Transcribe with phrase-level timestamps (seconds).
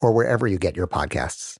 [0.00, 1.58] or wherever you get your podcasts.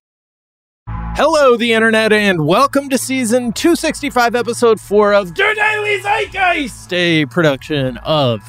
[1.17, 7.27] Hello, the internet, and welcome to season 265, episode 4 of Der Daily Zeitgeist, a
[7.27, 8.41] production of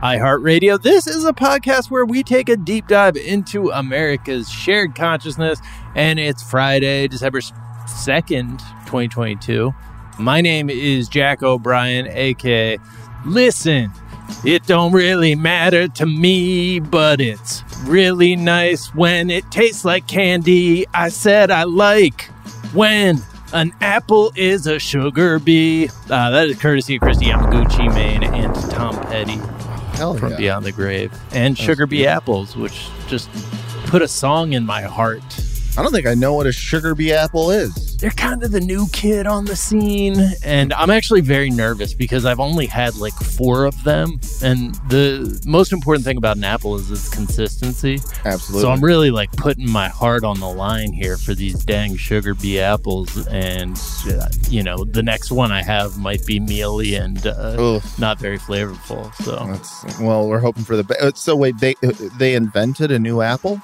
[0.00, 0.80] iHeartRadio.
[0.80, 5.60] This is a podcast where we take a deep dive into America's shared consciousness,
[5.96, 9.72] and it's Friday, December 2nd, 2022.
[10.20, 12.78] My name is Jack O'Brien, aka
[13.26, 13.90] Listen.
[14.44, 20.86] It don't really matter to me, but it's really nice when it tastes like candy.
[20.92, 22.26] I said I like
[22.72, 23.20] when
[23.52, 25.88] an apple is a sugar bee.
[26.10, 29.40] Uh, that is courtesy of Kristi Yamaguchi, Maine, and Tom Petty
[29.96, 30.38] Hell from yeah.
[30.38, 33.30] Beyond the Grave, and Sugar Bee Apples, which just
[33.86, 35.22] put a song in my heart.
[35.76, 37.83] I don't think I know what a sugar bee apple is.
[37.98, 42.24] They're kind of the new kid on the scene, and I'm actually very nervous because
[42.24, 44.20] I've only had like four of them.
[44.42, 48.00] And the most important thing about an apple is its consistency.
[48.24, 48.62] Absolutely.
[48.62, 52.34] So I'm really like putting my heart on the line here for these dang sugar
[52.34, 53.26] bee apples.
[53.28, 58.18] And, uh, you know, the next one I have might be mealy and uh, not
[58.18, 59.14] very flavorful.
[59.24, 61.18] So, That's, well, we're hoping for the best.
[61.18, 61.74] So wait, they
[62.18, 63.60] they invented a new apple?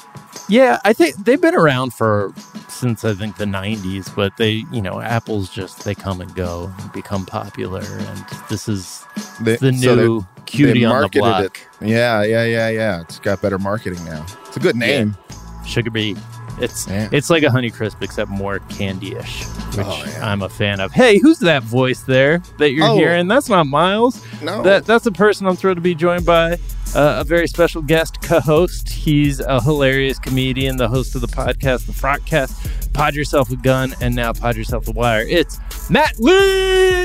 [0.49, 2.33] yeah, I think they've been around for
[2.69, 6.71] since I think the 90s, but they, you know, apples just they come and go
[6.79, 7.81] and become popular.
[7.81, 9.03] And this is
[9.41, 11.59] They, the so they- new cutie they on the block.
[11.81, 11.89] it.
[11.89, 13.01] Yeah, yeah, yeah, yeah.
[13.01, 14.27] It's got better marketing now.
[14.47, 15.17] It's a good name.
[15.65, 16.19] Sugar Bee.
[16.61, 17.09] It's Yeah.
[17.13, 19.45] it's like a Honey Crisp except more candy-ish,
[19.77, 20.31] which Oh, yeah.
[20.31, 20.93] I'm a fan of.
[20.93, 22.97] Hey, who's that voice there that you're Oh.
[22.97, 23.29] hearing?
[23.29, 24.21] That's not Miles.
[24.43, 24.63] No.
[24.63, 26.59] That that's a person I'm thrilled to be joined by.
[26.95, 28.89] Uh, a very special guest co-host.
[28.89, 33.95] He's a hilarious comedian, the host of the podcast, the Frotcast, Pod Yourself a Gun,
[34.01, 35.25] and now Pod Yourself a Wire.
[35.29, 36.35] It's Matt Lieb.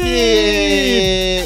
[0.05, 1.45] Yeah.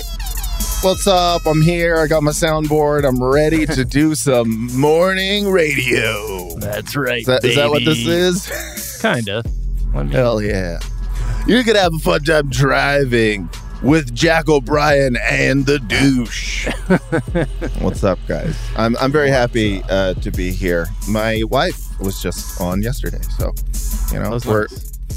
[0.82, 1.46] What's up?
[1.46, 1.98] I'm here.
[1.98, 3.06] I got my soundboard.
[3.06, 6.56] I'm ready to do some morning radio.
[6.56, 7.20] That's right.
[7.20, 9.02] Is that, is that what this is?
[9.02, 9.44] Kinda.
[9.94, 10.80] Mean, Hell yeah.
[11.46, 13.50] You could have a fun time driving
[13.84, 16.70] with Jack O'Brien and the douche.
[17.82, 18.58] What's up, guys?
[18.78, 20.88] I'm, I'm very happy uh, to be here.
[21.10, 23.54] My wife was just on yesterday, so,
[24.14, 24.68] you know, we're.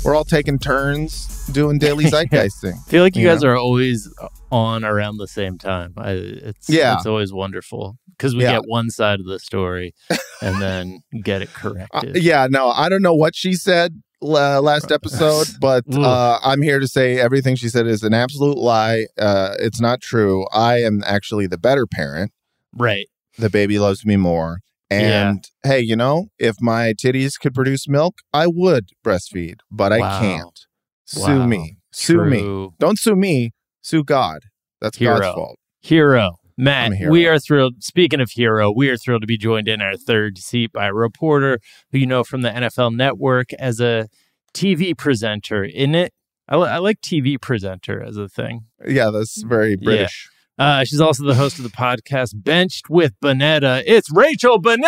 [0.05, 2.75] We're all taking turns doing daily zeitgeisting.
[2.75, 4.13] I feel like you You guys are always
[4.51, 5.95] on around the same time.
[5.97, 6.97] I, it's Yeah.
[6.97, 8.53] it's always wonderful because we Yeah.
[8.53, 9.95] get one side of the story
[10.43, 12.23] and then get it Uh, corrected.
[12.23, 16.79] yeah, no, I don't know what she said uh, last episode, but uh, I'm here
[16.81, 19.07] to say everything she said is an absolute lie.
[19.19, 20.47] Uh, it's not true.
[20.53, 22.33] I am actually the better parent.
[22.77, 23.07] Right.
[23.39, 24.61] The baby loves me more.
[25.01, 29.97] And hey, you know, if my titties could produce milk, I would breastfeed, but Wow.
[30.07, 30.61] I can't.
[31.07, 31.47] Sue Wow.
[31.47, 31.77] me.
[31.93, 32.69] Sue me.
[32.79, 33.53] Don't sue me.
[33.83, 34.41] Sue God.
[34.81, 35.21] That's Hero.
[35.21, 35.59] God's fault.
[35.81, 36.37] Hero.
[36.57, 37.11] Matt, hero.
[37.11, 37.83] we are thrilled.
[37.83, 40.93] Speaking of hero, we are thrilled to be joined in our third seat by a
[40.95, 41.59] reporter
[41.91, 44.09] who you know from the NFL Network as a
[44.55, 45.65] TV presenter.
[45.65, 46.13] In it,
[46.49, 48.67] I, li- I like TV presenter as a thing.
[48.87, 50.29] Yeah, that's very British.
[50.59, 53.83] Uh, she's also the host of the podcast Benched with Bonnetta.
[53.87, 54.83] It's Rachel Bonnetta.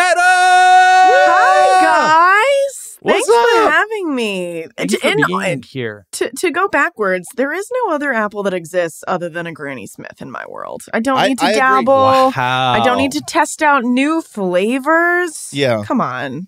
[1.17, 2.97] Hi guys!
[3.01, 3.71] What's Thanks for up?
[3.73, 4.67] having me.
[4.77, 6.05] Thank you for And, being here.
[6.13, 9.85] to, to go backwards, there is no other apple that exists other than a Granny
[9.87, 10.83] Smith in my world.
[10.93, 11.59] I don't I- need to I agree.
[11.59, 11.93] dabble.
[11.93, 12.73] Wow.
[12.73, 15.49] I don't need to test out new flavors.
[15.53, 15.83] Yeah.
[15.83, 16.47] Come on.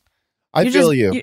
[0.54, 1.22] I You feel just- you.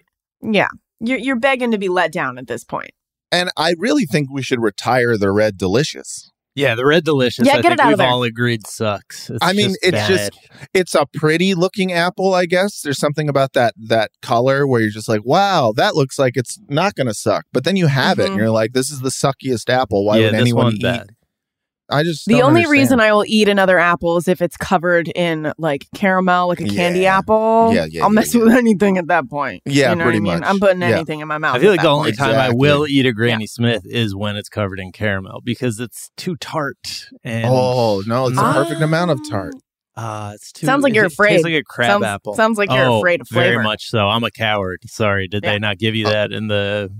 [0.52, 0.68] Yeah.
[1.00, 2.90] you're you're begging to be let down at this point.
[3.32, 6.30] And I really think we should retire the red delicious.
[6.56, 7.46] Yeah, the red delicious.
[7.46, 8.06] Yeah, I get think it out of we've there.
[8.08, 9.28] all agreed sucks.
[9.28, 10.08] It's I mean, just it's bad.
[10.08, 10.30] just-
[10.72, 12.80] It's a pretty looking apple, I guess.
[12.82, 16.58] There's something about that that color where you're just like, wow, that looks like it's
[16.68, 17.44] not going to suck.
[17.52, 18.38] But then you have it, and Mhm.
[18.38, 20.04] you're like, this is the suckiest apple.
[20.04, 20.82] Why yeah, would anyone one's eat?
[20.82, 21.13] bad.
[21.94, 22.70] I just The only understand.
[22.72, 26.64] reason I will eat another apple is if it's covered in like caramel, like a
[26.68, 27.18] candy Yeah.
[27.18, 27.70] apple.
[27.72, 28.42] Yeah, yeah, I'll yeah, mess yeah.
[28.44, 29.62] with anything at that point.
[29.64, 30.40] Yeah, you know pretty what I mean?
[30.40, 30.48] much.
[30.50, 30.88] I'm putting Yeah.
[30.96, 31.56] anything in my mouth.
[31.56, 32.18] I feel at like that the only point.
[32.18, 36.10] time I will eat a Granny Smith is when it's covered in caramel because it's
[36.16, 39.54] too tart and Oh no, it's the perfect amount of tart.
[39.96, 40.66] uh, it's too.
[40.66, 41.44] Sounds like it you're tastes afraid.
[41.44, 42.34] like a crab sounds, apple.
[42.34, 43.52] Sounds like you're oh, afraid of flavor.
[43.52, 44.08] very much so.
[44.08, 44.80] I'm a coward.
[44.86, 45.52] Sorry, did Yeah.
[45.52, 46.90] they not give you that in the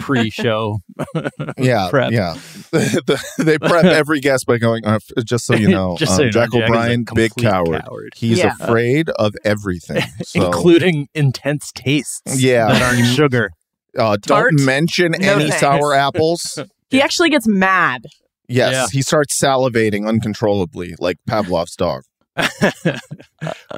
[0.00, 0.78] pre-show?
[1.58, 2.10] Yeah, Prep.
[2.12, 2.36] yeah.
[3.38, 6.26] they prep every guest by going, uh, just so you know, Just um, so you
[6.26, 7.82] know, Jack Jack O'Brien, big complete coward.
[8.16, 8.52] He's Yeah.
[8.60, 10.02] afraid of everything.
[10.24, 12.40] So, including intense tastes.
[12.42, 12.66] Yeah.
[12.68, 13.50] that aren't sugar.
[13.98, 15.60] uh, don't mention No any thanks.
[15.60, 16.58] sour apples.
[16.90, 18.02] He actually gets mad.
[18.48, 18.86] Yes, Yeah.
[18.92, 22.02] he starts salivating uncontrollably, like Pavlov's dog.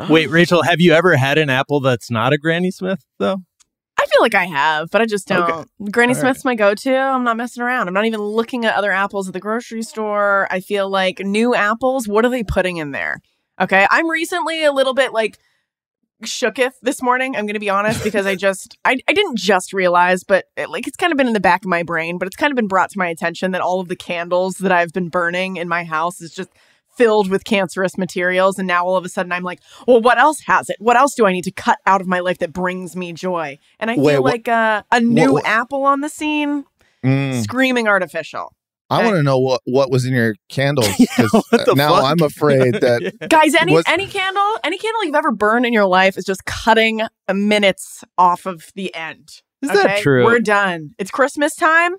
[0.09, 3.39] Wait, Rachel, have you ever had an apple that's not a Granny Smith though?
[4.19, 5.71] Feel like I have, but I just don't.
[5.93, 6.93] Granny All Smith's my go-to.
[6.93, 7.87] I'm not messing around.
[7.87, 10.49] I'm not even looking at other apples at the grocery store.
[10.51, 12.09] I feel like new apples.
[12.09, 13.21] What are they putting in there?
[13.61, 15.39] Okay, I'm recently a little bit like
[16.25, 17.37] shooketh this morning.
[17.37, 20.69] I'm going to be honest because I just I, I didn't just realize, but it,
[20.69, 22.57] like it's kind of been in the back of my brain, but it's kind of
[22.57, 25.69] been brought to my attention that all of the candles that I've been burning in
[25.69, 26.51] my house is just
[26.99, 30.41] filled with cancerous materials and now all of a sudden I'm like, well what else
[30.47, 30.77] has it?
[30.81, 33.59] What else do I need to cut out of my life that brings me joy?
[33.81, 36.65] And I feel Wait, what- like uh, a new what- apple on the scene
[37.05, 37.41] Mm.
[37.45, 38.53] screaming artificial.
[38.91, 40.89] I want to know what, what was in your candles.
[40.99, 42.05] Yeah, 'cause, what uh, now fuck?
[42.05, 45.87] I'm afraid that Guys, any Was- any candle, any candle you've ever burned in your
[45.87, 47.03] life is just cutting
[47.33, 49.29] minutes off of the end.
[49.63, 50.25] Is that true?
[50.25, 50.95] We're done.
[50.99, 51.95] It's Christmas time.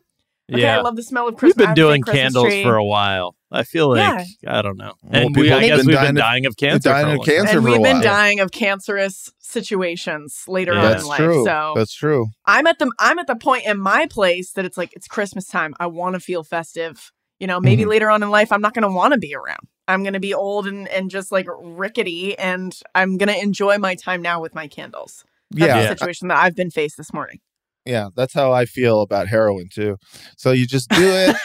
[0.52, 0.80] Okay, yeah.
[0.80, 1.58] I love the smell of Christmas.
[1.58, 2.64] We've been doing Christmas candles tree.
[2.64, 3.36] for a while.
[3.52, 4.58] I feel like Yeah.
[4.60, 6.22] I don't know, Well, and we, people I have guess been we've dying been of-
[6.24, 6.90] dying of cancer.
[6.90, 10.80] dying of cancer and we've been dying of cancerous situations later Yeah.
[10.80, 11.18] on that's in life.
[11.18, 11.44] true.
[11.46, 12.28] So That's true.
[12.46, 15.48] I'm at the I'm at the point in my place that it's like it's Christmas
[15.48, 15.74] time.
[15.80, 17.12] I want to feel festive.
[17.40, 17.88] You know, maybe Mhm.
[17.88, 19.68] later on in life I'm not going to want to be around.
[19.88, 23.78] I'm going to be old and and just like rickety, and I'm going to enjoy
[23.80, 25.24] my time now with my candles.
[25.52, 27.40] That's Yeah, the situation that I've been faced this morning.
[27.90, 28.10] Yeah.
[28.16, 29.98] That's how I feel about heroin too.
[30.38, 31.36] So you just do it.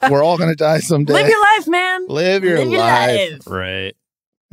[0.10, 1.12] We're all gonna die someday.
[1.12, 2.06] Live your life, man.
[2.08, 3.30] Live your Live your life.
[3.32, 3.46] life.
[3.46, 3.94] Right.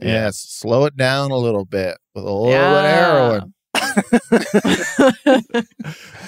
[0.01, 3.39] Yes, slow it down a little bit with a little Yeah.
[3.41, 3.53] heroin.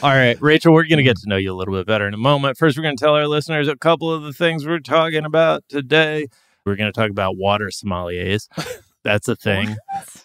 [0.02, 2.14] All right, Rachel, we're going to get to know you a little bit better in
[2.14, 2.58] a moment.
[2.58, 5.64] First, we're going to tell our listeners a couple of the things we're talking about
[5.70, 6.28] today.
[6.66, 8.48] We're going to talk about water sommeliers.
[9.04, 9.78] That's a thing.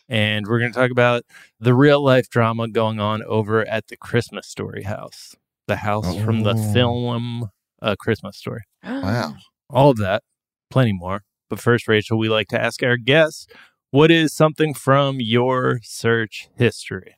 [0.09, 1.23] And we're going to talk about
[1.61, 5.35] the real life drama going on over at the Christmas Story house,
[5.69, 6.73] the house from the Oh.
[6.73, 7.50] film
[7.81, 8.62] A Christmas Story.
[8.85, 9.35] Wow.
[9.71, 10.23] All of that,
[10.71, 11.23] plenty more.
[11.50, 13.47] But first, Rachel, we like to ask our guests
[13.91, 17.15] what is something from your search history?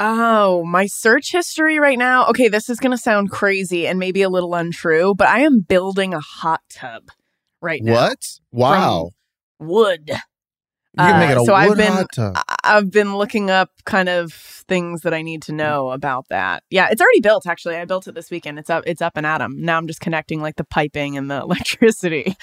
[0.00, 2.26] Oh, my search history right now.
[2.26, 5.60] Okay, this is going to sound crazy and maybe a little untrue, but I am
[5.60, 7.10] building a hot tub
[7.60, 7.92] right now.
[7.92, 8.18] What?
[8.52, 9.10] Wow.
[9.60, 10.10] Wood.
[10.98, 12.34] You can make Uh, so I've been- hot tub.
[12.36, 16.62] I- I've been looking up kind of things that I need to know about that.
[16.70, 17.76] Yeah, it's already built actually.
[17.76, 18.58] I built it this weekend.
[18.58, 19.54] It's up it's up and at 'em.
[19.58, 22.36] Now I'm just connecting like the piping and the electricity.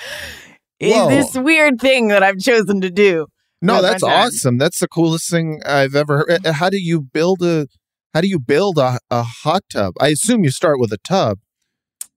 [0.82, 1.10] Whoa.
[1.10, 3.28] this weird thing that I've chosen to do.
[3.62, 4.58] No, that's awesome.
[4.58, 6.46] That's the coolest thing I've ever heard.
[6.46, 7.68] Uh, How do you build a
[8.14, 9.94] how do you build a, a hot tub?
[10.00, 11.40] I assume you start with a tub.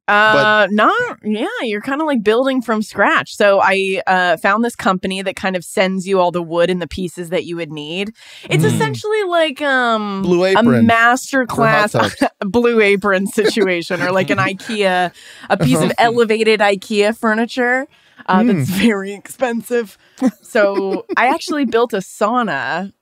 [0.08, 1.46] Uh, not yeah.
[1.62, 3.34] You're kind of like building from scratch.
[3.36, 6.80] So I uh found this company that kind of sends you all the wood and
[6.80, 8.14] the pieces that you would need.
[8.48, 8.72] It's Mm.
[8.74, 11.94] essentially like um Blue a master class
[12.40, 15.12] blue apron situation or like an IKEA,
[15.50, 17.86] a piece of elevated IKEA furniture
[18.26, 18.46] uh, Hmm.
[18.48, 19.96] that's very expensive.
[20.42, 22.92] So I actually built a sauna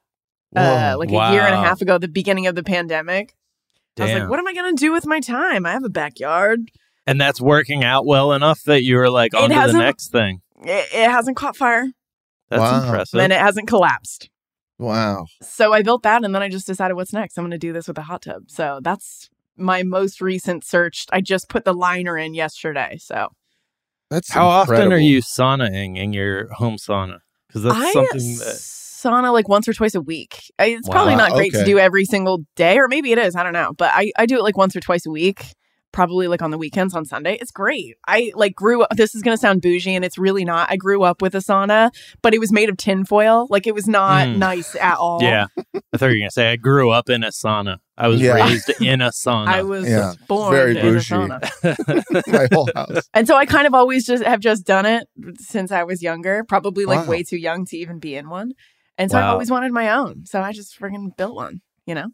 [0.54, 0.98] uh, Whoa.
[0.98, 3.34] like a year and a half ago, the beginning of the pandemic.
[3.98, 5.64] I was like, what am I going to do with my time?
[5.64, 6.70] I have a backyard.
[7.06, 10.40] And that's working out well enough that you were like, on to the next thing.
[10.62, 11.86] It, it hasn't caught fire
[12.48, 12.82] That's Wow.
[12.84, 13.20] impressive.
[13.20, 14.28] and it hasn't collapsed.
[14.78, 15.26] wow.
[15.42, 17.38] So I built that and then I just decided what's next.
[17.38, 18.44] I'm going to do this with a hot tub.
[18.48, 21.06] So that's my most recent search.
[21.12, 22.96] I just put the liner in yesterday.
[23.00, 23.28] So
[24.10, 25.02] That's How often are incredible.
[25.04, 27.18] you saunaing in your home sauna?
[27.48, 28.56] Because that's I something that.
[28.56, 30.50] sauna like once or twice a week.
[30.58, 30.94] I, it's Wow.
[30.94, 33.34] probably not great to do every single day, or maybe it is.
[33.36, 33.72] I don't know.
[33.76, 35.54] But I, I do it like once or twice a week,
[35.96, 37.38] probably like on the weekends on Sunday.
[37.40, 37.96] It's great.
[38.06, 38.90] I like grew up.
[38.96, 40.70] This is going to sound bougie, and it's really not.
[40.70, 41.90] I grew up with a sauna,
[42.22, 43.46] but it was made of tinfoil.
[43.48, 44.36] Like it was not Mm.
[44.36, 45.22] nice at all.
[45.22, 45.46] Yeah.
[45.56, 47.78] I thought you were going to say, I grew up in a sauna.
[47.96, 48.34] I was Yeah.
[48.34, 49.46] raised in a sauna.
[49.48, 50.12] I was Yeah.
[50.28, 51.14] born Very in bougie.
[51.14, 52.26] a sauna.
[52.32, 53.08] My whole house.
[53.14, 56.44] And so I kind of always just have just done it since I was younger,
[56.44, 57.06] probably like Wow.
[57.12, 58.52] way too young to even be in one.
[58.98, 60.24] And so I've always wanted my own.
[60.26, 62.08] So I just freaking built one, you know?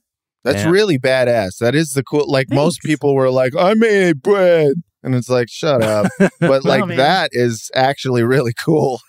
[0.44, 0.70] That's Yeah.
[0.70, 1.58] really badass.
[1.58, 2.24] That is the cool.
[2.30, 4.72] Like most people were like, "I made bread,"
[5.02, 6.06] and it's like, "Shut up."
[6.40, 6.96] But like man.
[6.98, 9.00] that is actually really cool.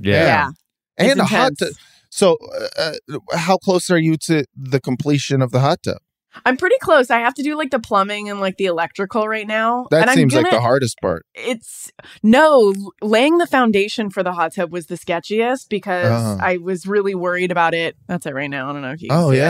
[0.00, 0.24] yeah.
[0.24, 0.50] Yeah.
[0.98, 1.68] And It's a hot tub.
[2.10, 2.36] So,
[2.78, 5.98] uh, uh, how close are you to the completion of the hot tub?
[6.44, 7.10] I'm pretty close.
[7.10, 9.86] I have to do like the plumbing and like the electrical right now.
[9.92, 11.24] That and I'm seems like gonna- the hardest part.
[11.34, 11.92] It's
[12.24, 16.38] no laying the foundation for the hot tub was the sketchiest because Oh.
[16.40, 17.96] I was really worried about it.
[18.08, 18.70] That's it right now.
[18.70, 19.08] I don't know if you.
[19.10, 19.40] Can Oh see it.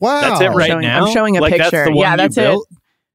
[0.00, 0.20] Yeah, wow.
[0.20, 1.04] That's it I'm right showing- now.
[1.06, 1.70] I'm showing a like, picture.
[1.70, 2.58] That's the one Yeah, you that's it.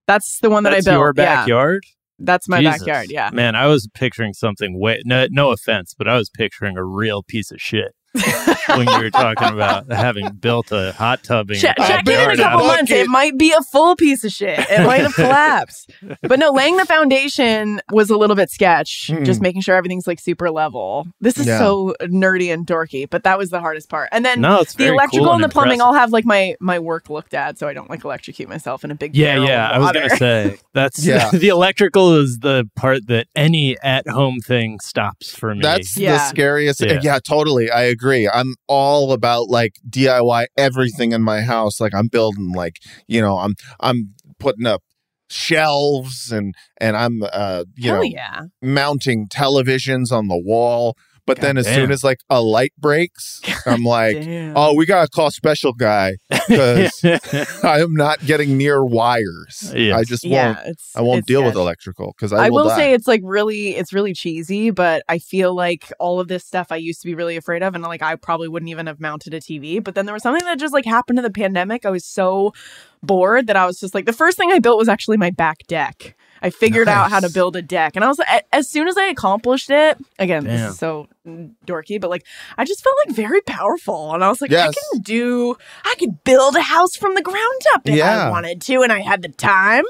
[0.08, 1.00] That's the one that That's I built.
[1.02, 1.84] your Yeah, backyard.
[2.20, 2.80] that's my Jesus.
[2.80, 3.08] backyard.
[3.12, 3.30] Yeah.
[3.32, 7.24] Man, I was picturing something way no, no offense, but I was picturing a real
[7.24, 7.94] piece of shit
[8.76, 12.32] when you were talking about having built a hot tub in Check, your check in
[12.32, 12.92] in a couple months.
[12.92, 14.60] It might be a full piece of shit.
[14.70, 15.92] It might have collapsed.
[16.22, 19.08] But no, laying the foundation was a little bit sketch.
[19.08, 19.24] Hmm.
[19.24, 21.08] Just making sure everything's like super level.
[21.20, 21.60] This is Yeah.
[21.60, 24.10] so nerdy and dorky, but that was the hardest part.
[24.12, 25.88] And then No, the electrical cool and the plumbing, impressive.
[25.88, 28.92] I'll have like my my work looked at, so I don't like electrocute myself in
[28.92, 29.70] a big Yeah, yeah.
[29.70, 31.30] I was gonna say that's Yeah.
[31.34, 35.62] the electrical is the part that any at home thing stops for me.
[35.62, 36.82] That's the scariest.
[36.82, 37.00] Yeah.
[37.02, 37.20] Yeah.
[37.20, 37.70] totally.
[37.72, 38.01] I agree.
[38.28, 41.80] I'm all about like DIY everything in my house.
[41.80, 44.82] Like I'm building like, you know, I'm I'm putting up
[45.30, 48.44] shelves and and I'm uh you Hell know yeah.
[48.62, 50.98] mounting televisions on the wall.
[51.32, 51.84] But then as Goddamn.
[51.84, 54.18] soon as like a light breaks, I'm like,
[54.54, 57.02] oh, we gotta call special guy because
[57.64, 59.72] I am not getting near wires.
[59.74, 59.98] Yes.
[59.98, 60.68] I just yeah, won't.
[60.68, 62.76] it's I won't it's deal with electrical because I, I will die.
[62.76, 66.68] say it's like really it's really cheesy, but I feel like all of this stuff
[66.70, 69.34] I used to be really afraid of and like I probably wouldn't even have mounted
[69.34, 71.86] a TV, but then there was something that just like happened to the pandemic.
[71.86, 72.54] I was so
[73.04, 75.60] bored that I was just like the first thing I built was actually my back
[75.68, 76.16] deck.
[76.44, 78.98] I figured out how to build a deck and I was like as soon as
[78.98, 81.08] I accomplished it, again, this is so
[81.66, 82.26] dorky, but like
[82.58, 85.56] I just felt like very powerful and I was like I can do
[85.86, 88.28] I could build a house from the ground up if Yeah.
[88.28, 89.84] I wanted to and I had the time.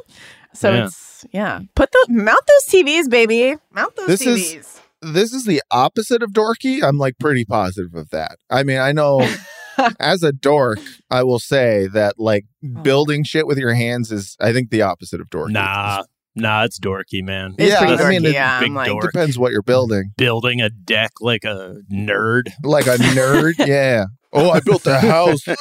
[0.53, 0.85] So Yeah.
[0.85, 1.59] it's yeah.
[1.75, 3.55] Put the mount those TVs, baby.
[3.71, 4.55] Mount those This TVs.
[4.59, 6.83] is- this is the opposite of dorky.
[6.83, 8.37] I'm like pretty positive of that.
[8.51, 9.19] I mean, I know
[9.99, 12.81] as a dork, I will say that like Oh.
[12.81, 15.51] building shit with your hands is, I think, the opposite of dorky.
[15.53, 16.03] nah,
[16.35, 17.55] nah, it's dorky, man.
[17.57, 18.59] It's yeah, pretty I mean, it yeah.
[18.59, 19.01] big I'm like, dork.
[19.11, 20.11] depends what you're building.
[20.15, 22.49] Building a deck like a nerd.
[22.63, 24.05] Like a nerd, yeah.
[24.33, 25.45] Oh, I built a house.
[25.47, 25.57] Ugh,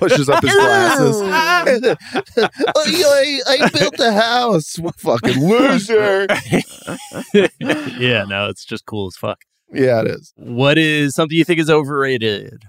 [0.00, 1.16] Pushes up his glasses.
[2.36, 4.78] oh, I, I built a house.
[4.78, 6.26] What fucking loser.
[7.32, 9.42] yeah, no, it's just cool as fuck.
[9.72, 10.32] Yeah, it is.
[10.36, 12.64] What is something you think is overrated?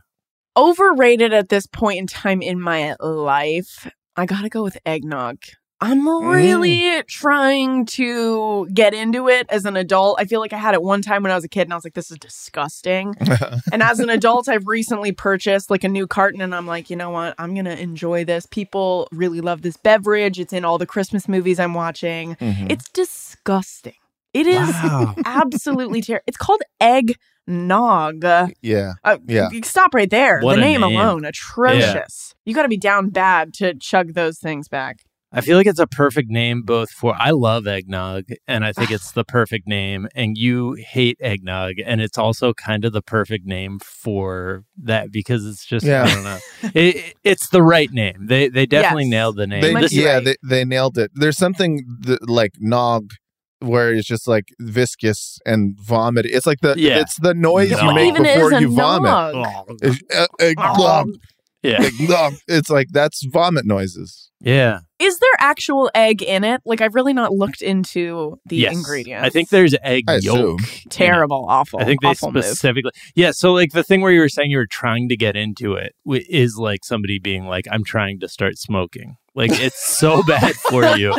[0.57, 3.89] Overrated at this point in time in my life.
[4.15, 5.37] I gotta go with eggnog.
[5.81, 10.15] I'm really trying to get into it as an adult.
[10.19, 11.75] I feel like I had it one time when I was a kid and I
[11.75, 13.13] was like, this is disgusting.
[13.73, 16.95] and as an adult, I've recently purchased like a new carton and I'm like, you
[16.95, 17.35] know what?
[17.37, 18.45] I'm going to enjoy this.
[18.45, 20.39] People really love this beverage.
[20.39, 22.35] It's in all the Christmas movies I'm watching.
[22.37, 22.71] Mhm.
[22.71, 23.93] It's disgusting.
[24.33, 25.13] It is Wow.
[25.25, 26.23] absolutely terrible.
[26.25, 26.61] It's called
[27.47, 28.23] eggnog.
[28.61, 28.93] Yeah.
[29.03, 29.49] Uh, Yeah.
[29.63, 30.39] Stop right there.
[30.41, 30.95] What the name, name.
[30.97, 32.33] alone, atrocious.
[32.45, 34.97] You got to be down bad to chug those things back.
[35.31, 38.89] I feel like it's a perfect name both for I love eggnog and I think
[38.97, 43.45] it's the perfect name and you hate eggnog and it's also kind of the perfect
[43.45, 46.03] name for that because it's just Yeah.
[46.03, 46.37] I don't know.
[46.73, 48.27] It, it's the right name.
[48.27, 49.11] They they definitely Yes.
[49.11, 49.61] nailed the name.
[49.61, 50.23] They, This- yeah, right.
[50.25, 51.11] they, they nailed it.
[51.13, 53.11] There's something that, like nog
[53.65, 56.25] where it's just like viscous and vomit.
[56.25, 56.99] It's like the Yeah.
[56.99, 57.87] it's the noise Yeah.
[57.87, 59.11] you make even before is a you vomit.
[59.35, 59.77] nog?
[59.81, 61.09] It's, uh, uh, glug,
[61.65, 61.81] yeah.
[61.81, 62.33] uh, glug.
[62.47, 64.25] It's like that's vomit noises.
[64.45, 64.81] Yeah.
[64.99, 66.61] Is there actual egg in it?
[66.65, 68.75] Like, I've really not looked into the yes.
[68.75, 69.25] ingredients.
[69.25, 70.61] I think there's egg I yolk.
[70.61, 70.89] assume.
[70.89, 71.79] terrible, awful.
[71.79, 72.45] I think they awful move.
[72.45, 73.31] specifically, yeah.
[73.31, 75.95] So like the thing where you were saying you were trying to get into it
[76.05, 80.95] is like somebody being like, "I'm trying to start smoking." Like it's so bad for
[80.95, 81.13] you.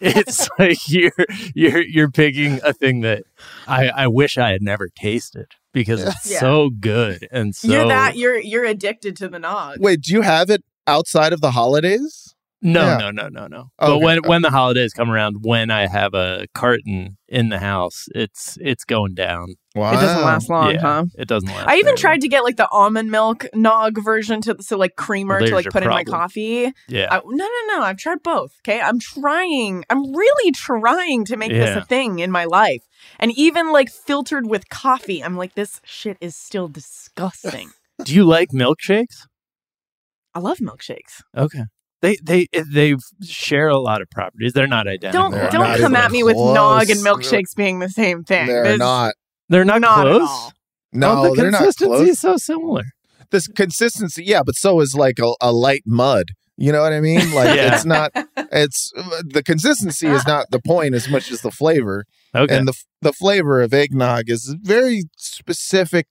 [0.00, 1.12] It's like you're
[1.54, 3.24] you're you're picking a thing that
[3.68, 6.40] I I wish I had never tasted because it's Yeah.
[6.40, 9.76] so good and so you're that you're you're addicted to the nog.
[9.80, 12.34] Wait, do you have it outside of the holidays?
[12.64, 12.96] no Yeah.
[12.98, 13.70] no no no no.
[13.78, 14.04] But Okay.
[14.04, 18.56] when when the holidays come around, when I have a carton in the house, it's
[18.60, 19.54] it's going down.
[19.74, 19.92] Wow.
[19.92, 21.04] It doesn't last long, yeah, huh?
[21.16, 21.66] it doesn't last.
[21.66, 24.96] I even very tried to get like the almond milk nog version to so like
[24.96, 26.64] creamer Well, to like your put in my coffee.
[26.64, 26.72] long.
[26.88, 27.08] Yeah.
[27.10, 27.82] I, no, no, no.
[27.82, 28.52] I've tried both.
[28.60, 28.80] Okay.
[28.80, 29.84] I'm trying.
[29.88, 32.82] I'm really trying to make this a thing in my life.
[33.18, 37.70] And even like filtered with coffee, I'm like, this shit is still disgusting.
[38.04, 39.26] Do you like milkshakes?
[40.34, 41.22] I love milkshakes.
[41.36, 41.64] Okay.
[42.02, 44.52] They they eh, they share a lot of properties.
[44.52, 45.30] They're not identical.
[45.30, 48.48] Don't They're don't not come at me with nog and milkshakes being the same thing.
[48.48, 49.14] They're This- not.
[49.48, 50.52] They're not, Not close.
[50.92, 52.08] No, oh, the they're not consistency close.
[52.08, 52.82] is so similar.
[53.30, 56.26] This consistency, yeah, but so is like a, a light mud.
[56.58, 57.18] You know what I mean?
[57.34, 57.74] Like Yeah.
[57.74, 58.12] it's not.
[58.36, 58.92] It's
[59.24, 62.04] the consistency is not the point as much as the flavor.
[62.34, 62.56] Okay.
[62.56, 66.06] And the the flavor of eggnog is very specific.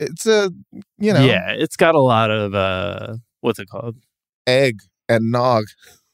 [0.00, 0.50] It's a
[0.98, 3.96] you know Yeah, it's got a lot of uh what's it called?
[4.46, 5.64] egg and nog.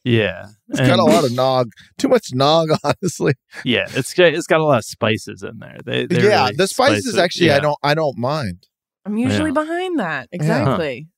[0.04, 0.46] Yeah.
[0.68, 1.70] It's got a lot of nog.
[1.98, 3.34] Too much nog, honestly.
[3.64, 5.78] Yeah, it's got it's got a lot of spices in there.
[5.84, 7.20] They yeah, really the spices spicy.
[7.20, 8.66] actually I don't I don't mind.
[9.04, 9.54] I'm usually Yeah.
[9.54, 10.28] behind that.
[10.32, 11.08] Exactly.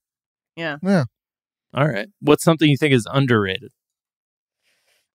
[0.56, 0.76] Yeah.
[0.82, 1.04] Yeah.
[1.74, 2.08] All right.
[2.20, 3.72] What's something you think is underrated?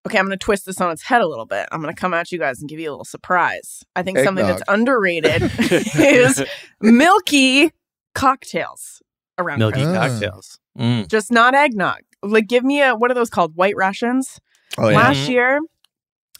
[0.07, 1.67] Okay, I'm going to twist this on its head a little bit.
[1.71, 3.83] I'm going to come at you guys and give you a little surprise.
[3.95, 4.59] I think something Eggnog.
[4.59, 5.41] that's underrated
[5.99, 6.45] is
[6.79, 7.71] milky
[8.15, 9.01] cocktails
[9.37, 9.97] around Milky Christmas.
[9.97, 10.07] Ah.
[10.07, 10.59] cocktails.
[10.79, 11.07] Mm.
[11.09, 11.99] Just not eggnog.
[12.31, 13.55] Like, give me a what are those called?
[13.55, 14.39] White Russians.
[14.77, 15.29] Oh Last Mhm.
[15.29, 15.59] year,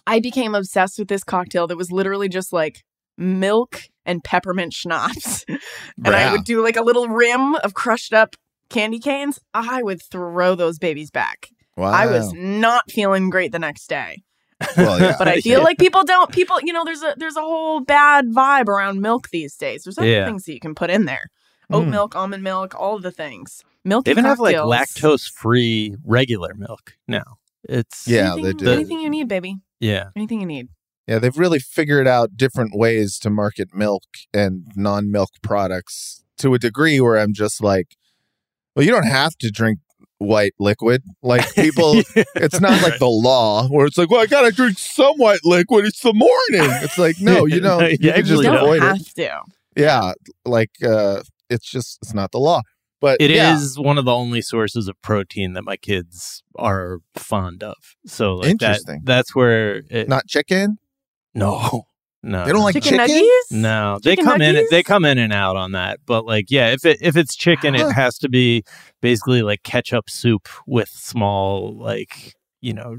[0.06, 2.84] I became obsessed with this cocktail that was literally just like
[3.18, 5.44] milk and peppermint schnapps.
[6.06, 8.36] and I would do like a little rim of crushed up
[8.70, 9.40] candy canes.
[9.54, 11.50] I would throw those babies back.
[11.76, 11.92] Wow.
[11.92, 14.24] I was not feeling great the next day.
[14.78, 15.16] well, yeah.
[15.20, 15.64] But I feel Yeah.
[15.66, 19.30] like people don't people, you know, there's a there's a whole bad vibe around milk
[19.32, 19.84] these days.
[19.84, 20.26] There's other Yeah.
[20.26, 21.30] things that you can put in there.
[21.72, 21.90] Oat Mm.
[21.92, 23.62] milk, almond milk, all of the things.
[23.88, 27.38] Milky They even have like lactose free regular milk now.
[27.68, 28.72] It's Yeah, anything, they do.
[28.72, 29.58] Anything you need, baby.
[29.80, 30.10] yeah.
[30.16, 30.68] Anything you need.
[31.08, 34.04] Yeah, they've really figured out different ways to market milk
[34.34, 37.96] and non-milk products to a degree where I'm just like,
[38.76, 39.80] well, you don't have to drink
[40.18, 41.04] white liquid.
[41.24, 42.02] Like people,
[42.36, 45.86] it's not like the law where it's like, well, I gotta drink some white liquid.
[45.86, 46.70] It's the morning.
[46.84, 48.56] It's like, no, you know, You you, can just don't.
[48.58, 48.98] avoid don't it.
[48.98, 49.40] have to.
[49.78, 50.14] Yeah,
[50.46, 52.62] like uh, it's just it's not the law.
[53.00, 57.00] But It is yeah, one of the only sources of protein that my kids are
[57.16, 57.76] fond of.
[58.06, 59.02] So like Interesting.
[59.04, 60.80] That, that's where it, not chicken.
[61.36, 61.84] no,
[62.24, 63.16] no, They don't like Chicken, chicken.
[63.16, 63.52] nuggies?
[63.52, 64.66] No, they Chicken come in.
[64.72, 66.00] They come in and out on that.
[66.06, 68.64] But like, yeah, if it if it's chicken, it has to be
[69.02, 72.98] basically like ketchup soup with small like you know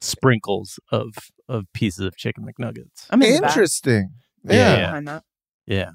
[0.00, 1.14] sprinkles of
[1.48, 3.06] of pieces of chicken McNuggets.
[3.10, 3.42] I mean.
[3.42, 4.10] Interesting.
[4.44, 5.20] Yeah, Yeah, yeah.
[5.66, 5.90] Yeah,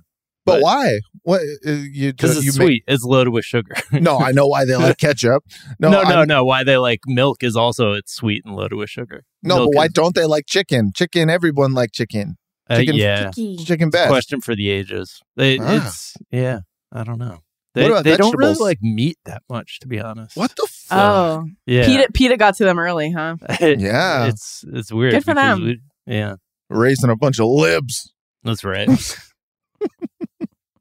[0.45, 0.99] but, But- why?
[1.23, 2.83] What uh, you because you it's make- sweet.
[2.87, 3.75] It's loaded with sugar.
[3.93, 5.43] no, I know why they like ketchup.
[5.79, 6.43] No, no, no, no.
[6.43, 9.23] Why they like milk is also it's sweet and loaded with sugar.
[9.41, 10.91] No, Milk but why is- don't they like chicken?
[10.93, 12.35] Chicken, everyone like chicken.
[12.69, 14.09] uh, chicken- yeah, Chicken best.
[14.09, 15.21] question for the ages.
[15.37, 15.85] They, Ah.
[15.87, 16.59] It's yeah.
[16.91, 17.39] I don't know.
[17.73, 20.35] They, What about they don't really like meat that much, to be honest.
[20.37, 20.97] What the fuck?
[20.99, 23.37] Oh, Yeah, PETA, PETA got to them early, huh?
[23.61, 24.25] Yeah.
[24.27, 25.13] it's it's weird.
[25.13, 25.63] Good for them.
[25.63, 26.35] we- yeah,
[26.69, 28.13] Raising a bunch of libs.
[28.43, 28.89] that's right.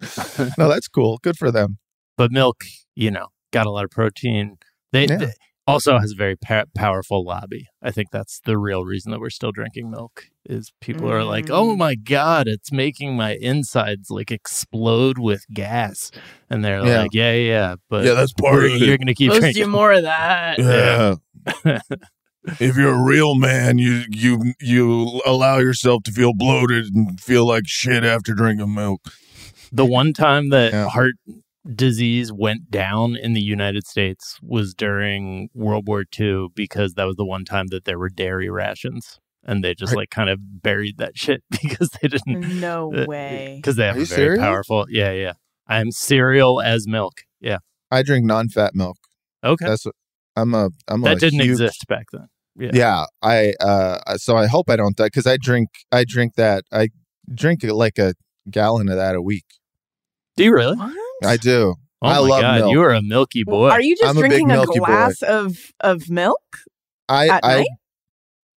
[0.59, 1.19] No, that's cool.
[1.23, 1.79] Good for them.
[2.19, 4.57] but milk, you know, got a lot of protein.
[4.93, 5.17] They, Yeah.
[5.17, 5.33] they
[5.67, 7.67] also has a very pa- powerful lobby.
[7.83, 10.25] I think that's the real reason that we're still drinking milk.
[10.45, 11.51] Is people are like, Mm.
[11.55, 16.11] "Oh my god, it's making my insides like explode with gas,"
[16.51, 17.03] and they're Yeah.
[17.03, 18.81] like, "Yeah, yeah, yeah, but Yeah, that's part of it.
[18.81, 20.59] you're gonna keep Let's drinking." do more of that.
[20.59, 21.15] Yeah.
[22.61, 27.47] if you're a real man, you you you allow yourself to feel bloated and feel
[27.47, 29.01] like shit after drinking milk.
[29.73, 30.89] The one time that Yeah.
[30.89, 31.15] heart
[31.75, 37.17] disease went down in the United States was during World War II because that was
[37.17, 39.19] the one time that there were dairy rations.
[39.45, 42.61] And they just Are- like kind of buried that shit because they didn't.
[42.61, 43.55] No way.
[43.57, 44.41] Because they have Are a very serious?
[44.41, 44.87] powerful.
[44.89, 45.33] Yeah, yeah.
[45.67, 47.15] I'm cereal as milk.
[47.41, 47.59] Yeah.
[47.91, 48.99] I drink non-fat milk.
[49.45, 49.65] Okay.
[49.67, 49.95] That's what
[50.37, 52.27] I'm a I'm that a didn't huge- exist back then.
[52.57, 52.71] Yeah.
[52.75, 56.65] Yeah, I uh so I hope I don't die because I drink I drink that
[56.71, 56.89] I
[57.35, 58.15] drink like a
[58.51, 59.45] gallon of that a week.
[60.37, 60.77] Do you really?
[60.77, 60.97] What?
[61.25, 61.75] I do.
[62.01, 62.61] Oh I my love God.
[62.61, 62.73] milk.
[62.73, 63.69] You are a milky boy.
[63.71, 64.87] Are you just I'm drinking a, milky boy.
[64.87, 66.59] glass of of milk?
[67.09, 67.67] I At I night?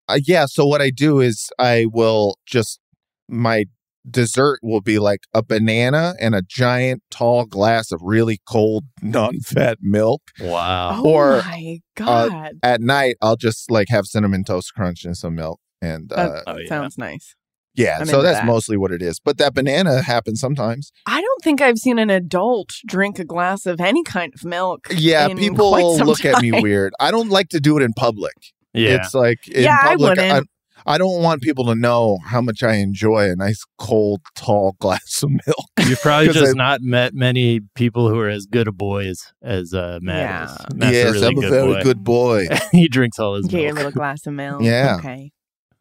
[0.08, 2.80] uh, yeah, so what I do is I will just
[3.28, 3.66] my
[4.10, 9.80] dessert will be like a banana and a giant tall glass of really cold non-fat
[9.82, 10.22] milk.
[10.40, 11.02] wow.
[11.04, 15.36] Oh Or, my god, At night I'll just like have cinnamon toast crunch and some
[15.36, 16.70] milk and uh that Oh, yeah.
[16.70, 17.36] sounds nice.
[17.76, 18.46] Yeah, I'm so that's that.
[18.46, 19.20] mostly what it is.
[19.20, 20.92] But that banana happens sometimes.
[21.06, 24.88] I don't think I've seen an adult drink a glass of any kind of milk.
[24.92, 26.94] Yeah, in people quite some look at me weird.
[27.00, 28.34] I don't like to do it in public.
[28.74, 28.96] Yeah.
[28.96, 30.50] It's like in Yeah, I public I, wouldn't.
[30.88, 35.24] I don't want people to know how much I enjoy a nice cold tall glass
[35.24, 35.66] of milk.
[35.88, 39.08] You've probably 'Cause just I- not met many people who are as good a boy
[39.08, 40.44] as as uh, Matt Yeah.
[40.44, 40.76] is.
[40.76, 41.84] Matt's yes, a really I'm a good very boy.
[41.84, 42.48] good boy.
[42.72, 43.78] he drinks all his Get your milk.
[43.78, 44.62] little glass of milk.
[44.62, 44.98] Yeah.
[45.00, 45.32] Okay.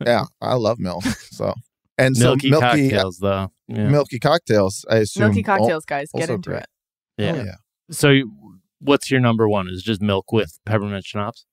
[0.07, 1.05] yeah, I love milk.
[1.33, 1.53] So
[1.99, 3.53] and milky, so milky cocktails, though.
[3.69, 3.89] Yeah.
[3.89, 4.85] milky cocktails.
[4.91, 6.11] I assume Milky cocktails, guys.
[6.15, 6.61] Get into great.
[6.63, 6.67] it.
[7.19, 7.33] yeah.
[7.33, 7.55] Oh, yeah.
[7.91, 8.13] So,
[8.81, 9.69] what's your number one?
[9.69, 11.47] Is just milk with peppermint schnapps?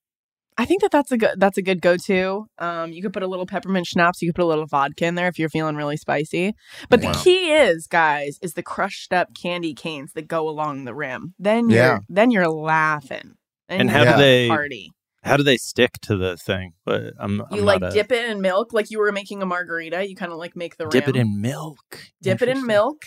[0.57, 2.45] I think that that's a good that's a good go to.
[2.59, 4.21] Um, you could put a little peppermint schnapps.
[4.21, 6.53] You could put a little vodka in there if you're feeling really spicy.
[6.89, 7.13] But Wow.
[7.13, 11.33] the key is, guys, is the crushed up candy canes that go along the rim.
[11.39, 11.97] Then you're Yeah.
[12.09, 13.35] then you're laughing.
[13.69, 14.91] Then And you're how do having a they- party?
[15.23, 16.73] How do they stick to the thing?
[16.85, 19.45] But I'm, I'm You like a- dip it in milk, like you were making a
[19.45, 20.07] margarita.
[20.07, 21.79] You kind of like make the dip it in milk.
[22.21, 23.03] dip it in milk,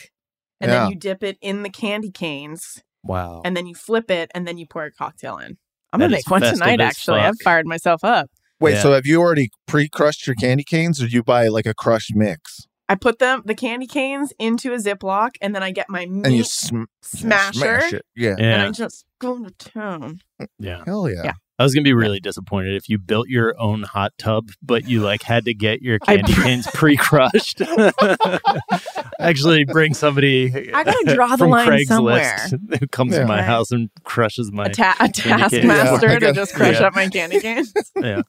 [0.60, 0.80] and Yeah.
[0.80, 3.42] then you dip it in the candy canes, Wow.
[3.44, 5.58] and then you flip it, and then you pour a cocktail in.
[5.92, 6.80] I'm That gonna make one tonight.
[6.80, 8.30] as Actually, I've fired myself up.
[8.60, 8.82] Wait, Yeah.
[8.82, 12.14] so have you already pre-crushed your candy canes, or do you buy like a crushed
[12.14, 16.04] mix I put them the candy canes into a Ziploc, and then I get my
[16.04, 18.02] meat and you sm- smasher, smash it?
[18.14, 18.36] Yeah.
[18.38, 18.62] and.
[18.62, 20.20] I just go to town.
[20.40, 20.82] Mm, yeah.
[20.84, 21.22] Hell yeah.
[21.24, 21.32] Yeah.
[21.58, 25.00] I was gonna be really disappointed if you built your own hot tub, but you
[25.00, 27.62] like had to get your candy br- canes pre-crushed.
[29.20, 30.72] Actually, bring somebody.
[30.72, 32.48] I gotta draw the line Craigslist somewhere.
[32.80, 33.44] who comes to my Right.
[33.44, 34.66] house and crushes my.
[34.66, 36.86] A, ta- a taskmaster Yeah, to just crush yeah.
[36.88, 37.72] up my candy canes.
[38.00, 38.22] yeah,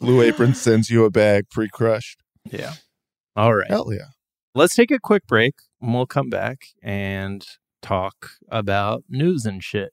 [0.00, 2.20] Blue Apron sends you a bag pre-crushed.
[2.50, 2.74] yeah.
[3.36, 4.06] All right, Hell yeah.
[4.56, 7.46] let's take a quick break, and we'll come back and
[7.80, 9.92] talk about news and shit.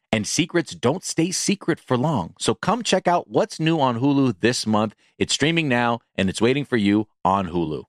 [0.11, 2.35] And secrets don't stay secret for long.
[2.37, 4.93] So come check out what's new on Hulu this month.
[5.17, 7.83] It's streaming now and it's waiting for you on Hulu.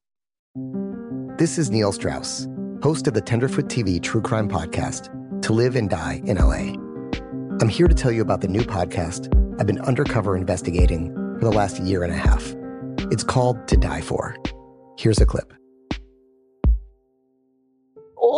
[1.38, 2.46] This is Neil Strauss,
[2.82, 5.11] host of the Tenderfoot TV True Crime Podcast,
[5.42, 6.74] To Live and Die in LA.
[7.61, 11.50] I'm here to tell you about the new podcast I've been undercover investigating for the
[11.50, 12.54] last year and a half.
[13.11, 14.37] It's called To Die For.
[14.96, 15.52] Here's a clip.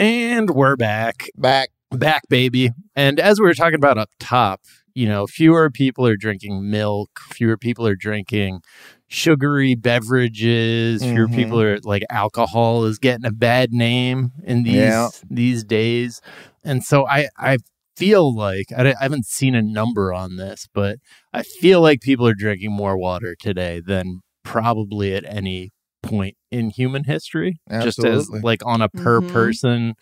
[0.00, 1.28] And we're back.
[1.36, 1.68] Back.
[1.90, 4.60] back baby and as we were talking about up top
[4.94, 8.60] you know fewer people are drinking milk fewer people are drinking
[9.08, 11.34] sugary beverages fewer Mhm.
[11.34, 15.08] people are like alcohol is getting a bad name in these Yeah.
[15.28, 16.20] these days
[16.64, 17.58] and so i i
[17.96, 20.98] feel like I, I haven't seen a number on this but
[21.32, 26.70] i feel like people are drinking more water today than probably at any point in
[26.70, 29.30] human history, just as like on a per Mhm.
[29.32, 29.94] person,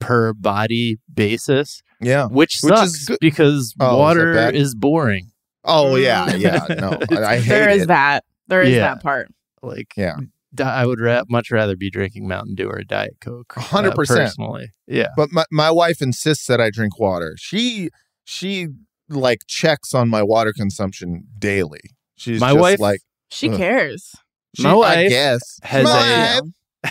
[0.00, 2.26] per body basis, Yeah.
[2.26, 3.18] which Which is sucks good.
[3.20, 4.54] because Oh, water bad?
[4.54, 5.30] is boring.
[5.64, 6.66] Oh yeah, yeah.
[6.78, 7.88] No, I, I hate There is it.
[7.88, 8.24] that.
[8.48, 8.80] There is Yeah.
[8.94, 9.28] that part.
[9.62, 10.16] Like, Yeah.
[10.62, 13.54] I would ra- much rather be drinking Mountain Dew or a Diet Coke.
[13.56, 13.94] uh, 100%.
[13.94, 14.68] personally.
[14.86, 15.08] Yeah.
[15.16, 17.34] But my, my wife insists that I drink water.
[17.38, 17.88] She
[18.24, 18.68] she
[19.08, 21.80] like checks on my water consumption daily.
[22.16, 23.56] She's My just wife like She Ugh.
[23.56, 24.14] cares.
[24.54, 26.40] She, My I wife guess has My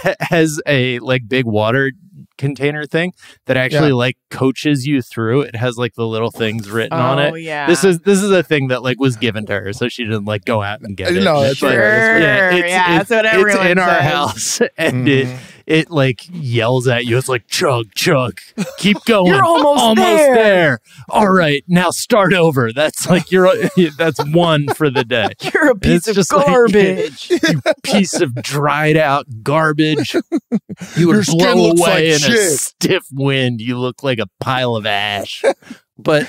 [0.01, 1.91] a has a like big water
[2.37, 3.13] container thing
[3.45, 3.93] that actually Yeah.
[3.95, 5.41] like coaches you through.
[5.41, 7.41] It has like the little things written on Oh, it.
[7.43, 7.67] yeah.
[7.67, 10.25] This is this is a thing that like was given to her, so she didn't
[10.25, 11.23] like go out and get it.
[11.23, 12.49] No, that's She- right, that's Sure.
[12.61, 12.69] right.
[12.69, 15.37] Yeah, that's what it's everyone in our house, and it Mhm.
[15.65, 17.17] It like yells at you.
[17.17, 18.39] It's like chug chug,
[18.77, 19.27] keep going.
[19.33, 20.79] You're almost there." there.
[21.09, 22.71] All right, now start over.
[22.73, 23.49] That's like you're
[23.97, 25.29] that's one for the day.
[25.53, 27.29] You're a piece of just like- garbage.
[27.29, 30.13] you piece of dried out garbage.
[30.13, 30.21] You
[30.97, 33.61] Your would skin blow away like in a stiff wind.
[33.61, 35.43] You look like a pile of ash.
[35.97, 36.27] But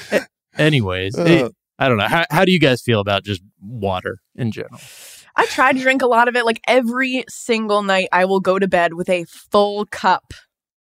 [0.58, 1.24] anyways, Uh.
[1.24, 2.06] it- I don't know.
[2.06, 4.80] How, how do you guys feel about just water in general?
[5.36, 6.44] I try to drink a lot of it.
[6.44, 10.32] Like every single night, I will go to bed with a full cup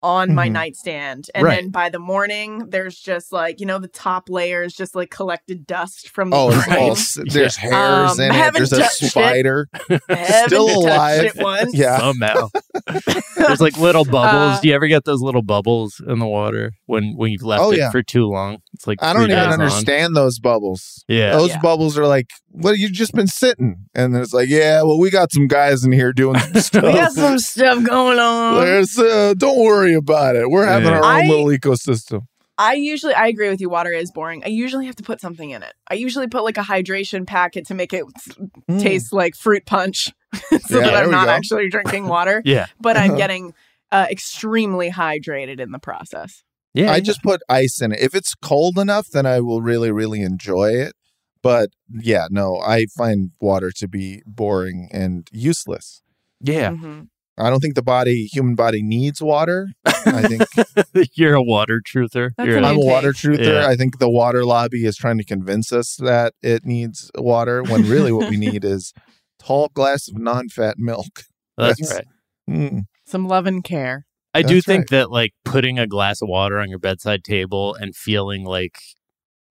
[0.04, 0.54] on my Mhm.
[0.54, 1.28] nightstand.
[1.36, 1.62] And Right.
[1.62, 5.12] then by the morning, there's just like, you know, the top layer is just like
[5.12, 6.70] collected dust from the Oh, Right.
[6.70, 6.98] all, cold.
[6.98, 8.54] s- there's hairs Um, in I it.
[8.56, 9.68] There's a spider.
[10.48, 11.32] Still alive.
[11.72, 12.00] Yeah.
[12.00, 12.50] Somehow.
[13.38, 14.58] There's like little bubbles.
[14.58, 17.62] Uh, do you ever get those little bubbles in the water when, when you've left
[17.64, 17.92] Oh, it yeah.
[17.92, 18.58] for too long?
[18.74, 19.54] It's like I don't even days on.
[19.54, 21.04] understand those bubbles.
[21.08, 21.34] Yeah.
[21.34, 21.60] Those Yeah.
[21.62, 23.86] bubbles are like, well, you've just been sitting.
[23.94, 26.84] And then it's like, yeah, well, we got some guys in here doing some stuff.
[26.84, 28.64] We got some stuff going on.
[28.64, 30.50] There's, uh, don't worry about it.
[30.50, 31.00] We're having Yeah.
[31.00, 32.22] our own I- little ecosystem.
[32.58, 33.70] I usually, I agree with you.
[33.70, 34.44] Water is boring.
[34.46, 35.74] I usually have to put something in it.
[35.90, 38.04] I usually put like a hydration packet to make it
[38.70, 38.80] Mm.
[38.82, 40.12] taste like fruit punch
[40.68, 41.32] so Yeah, that I'm not go.
[41.32, 42.68] actually drinking water, Yeah.
[42.80, 43.54] but I'm getting
[43.92, 46.44] uh, extremely hydrated in the process.
[46.74, 46.92] Yeah.
[46.92, 48.00] I just put ice in it.
[48.00, 50.94] If it's cold enough, then I will really, really enjoy it.
[51.44, 56.02] But yeah, no, I find water to be boring and useless.
[56.40, 56.70] yeah.
[56.72, 57.08] Mhm.
[57.38, 59.70] I don't think the body, human body, needs water.
[59.86, 60.44] I think
[61.16, 62.32] You're a water truther.
[62.38, 63.44] That's You're an a- I'm a water truther.
[63.64, 63.68] Yeah.
[63.68, 67.88] I think the water lobby is trying to convince us that it needs water when
[67.90, 68.94] really what we need is
[69.40, 71.24] tall glass of non-fat milk.
[71.58, 72.08] that's That's- right.
[72.50, 72.82] Mm.
[73.06, 74.06] Some love and care.
[74.34, 74.90] I do think right.
[75.00, 78.78] that like putting a glass of water on your bedside table and feeling like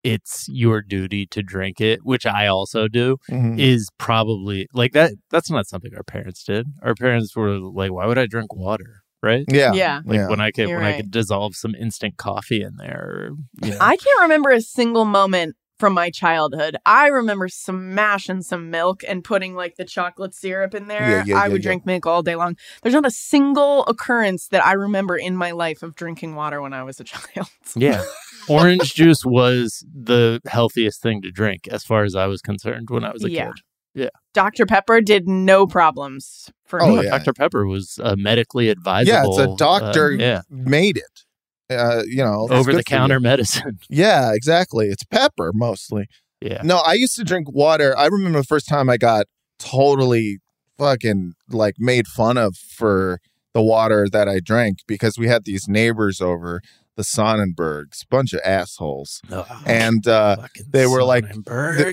[0.03, 3.59] it's your duty to drink it, which I also do, Mhm.
[3.61, 5.13] is probably like that.
[5.31, 6.67] That's not something our parents did.
[6.83, 9.45] Our parents were like, "Why would I drink water?" Right?
[9.51, 9.73] Yeah.
[9.75, 10.01] Yeah.
[10.07, 10.29] Like Yeah.
[10.31, 13.33] when I could You're when I could dissolve some instant coffee in there.
[13.63, 13.77] You know.
[13.79, 16.77] I can't remember a single moment from my childhood.
[16.87, 21.01] I remember smashing some milk and putting like the chocolate syrup in there.
[21.11, 21.69] Yeah, yeah, I yeah, would yeah.
[21.69, 22.57] drink milk all day long.
[22.83, 26.73] There's not a single occurrence that I remember in my life of drinking water when
[26.73, 27.49] I was a child.
[27.75, 28.05] yeah.
[28.49, 33.05] Orange juice was the healthiest thing to drink as far as I was concerned when
[33.05, 33.53] I was a kid.
[33.95, 34.09] Yeah.
[34.35, 34.67] Dr.
[34.67, 37.05] Pepper did no problems for Oh, me.
[37.05, 37.11] yeah.
[37.19, 37.33] Dr.
[37.33, 39.13] Pepper was uh, medically advisable.
[39.13, 40.43] Yeah, it's a uh, doctor yeah.
[40.49, 41.25] made it.
[41.71, 43.79] Uh, you know, over the counter medicine.
[43.89, 44.89] Yeah, exactly.
[44.89, 46.07] It's pepper mostly.
[46.41, 46.63] Yeah.
[46.65, 47.97] No, I used to drink water.
[47.97, 49.27] I remember the first time I got
[49.59, 50.39] totally
[50.79, 53.21] fucking like made fun of for
[53.53, 56.61] the water that I drank because we had these neighbors over,
[56.97, 59.21] the Sonnenbergs, bunch of assholes.
[59.67, 60.37] And uh
[60.73, 61.25] they were like,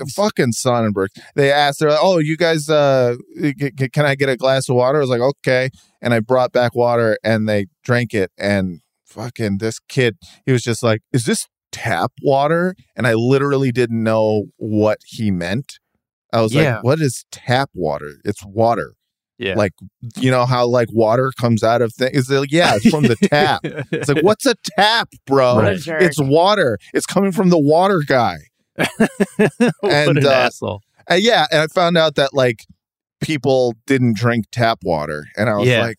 [0.00, 1.10] the fucking Sonnenberg.
[1.34, 4.68] They asked, they're like, "Oh, you guys, uh, c- c- can I get a glass
[4.68, 8.30] of water?" I was like, "Okay," and I brought back water, and they drank it,
[8.38, 10.16] and fucking this kid,
[10.46, 15.30] he was just like, "Is this tap water?" And I literally didn't know what he
[15.30, 15.78] meant.
[16.32, 16.76] I was Yeah.
[16.76, 18.14] like, "What is tap water?
[18.24, 18.92] It's water."
[19.40, 19.54] yeah.
[19.54, 19.72] Like,
[20.16, 22.10] you know how like water comes out of things?
[22.16, 23.60] It's like, yeah, it's from the tap.
[23.92, 25.54] It's like, what's a tap, bro?
[25.54, 26.02] What a jerk.
[26.02, 26.76] It's water.
[26.92, 28.38] It's coming from the water guy.
[28.76, 30.82] what and, an uh, asshole.
[31.10, 32.64] Uh, yeah, and I found out that like
[33.20, 35.82] people didn't drink tap water, and I was Yeah.
[35.82, 35.98] like,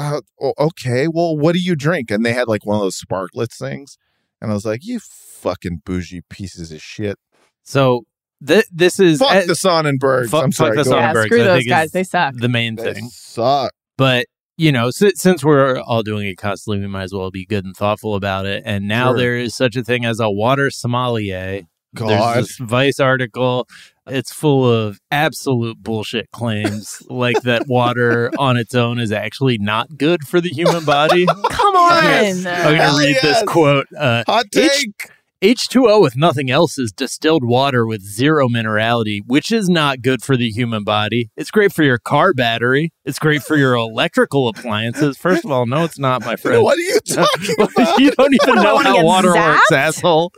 [0.00, 2.10] uh, okay, well, what do you drink?
[2.10, 3.98] And they had like one of those Sparkletts things,
[4.40, 7.18] and I was like, you fucking bougie pieces of shit.
[7.62, 8.04] So
[8.46, 10.30] th- this is Fuck uh, the Sonnenbergs.
[10.30, 10.76] fuck- I'm fuck sorry.
[10.76, 11.14] the go on.
[11.14, 11.92] yeah, screw those guys.
[11.92, 12.34] They suck.
[12.36, 13.08] the main They thing.
[13.10, 13.72] suck.
[13.96, 17.46] But you know, si- since we're all doing it constantly, we might as well be
[17.46, 18.62] good and thoughtful about it.
[18.66, 19.16] And now Sure.
[19.18, 21.62] there is such a thing as a water sommelier.
[21.94, 22.08] God.
[22.36, 23.66] There's this Vice article.
[24.10, 29.96] It's full of absolute bullshit claims, like that water on its own is actually not
[29.96, 31.26] good for the human body.
[31.26, 32.46] Come on.
[32.46, 33.22] I'm going to read yes.
[33.22, 33.86] this quote.
[33.96, 35.10] Uh, Hot take.
[35.42, 40.36] H2O, with nothing else, is distilled water with zero minerality, which is not good for
[40.36, 41.30] the human body.
[41.34, 42.92] It's great for your car battery.
[43.06, 45.16] It's great for your electrical appliances.
[45.16, 46.62] First of all, no, it's not, my friend.
[46.62, 47.98] What are you talking about?
[47.98, 49.54] you don't even What, know how water zapped?
[49.54, 50.32] works, asshole.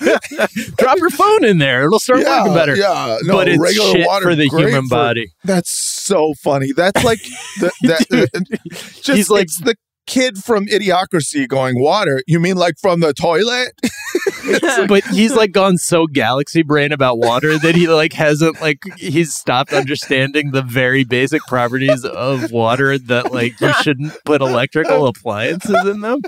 [0.78, 2.76] Drop your phone in there; it'll start Yeah, working better.
[2.76, 3.18] yeah.
[3.22, 5.32] No, but it's regular shit water for the human for- body.
[5.44, 6.72] That's so funny.
[6.74, 7.20] That's like
[7.60, 8.32] the, that.
[8.32, 8.66] Uh,
[9.02, 12.20] just He's like- it's the kid from Idiocracy going water.
[12.26, 13.72] You mean like from the toilet?
[14.88, 19.32] but he's like gone so galaxy brain about water that he like hasn't like he's
[19.32, 25.86] stopped understanding the very basic properties of water that like you shouldn't put electrical appliances
[25.86, 26.22] in them.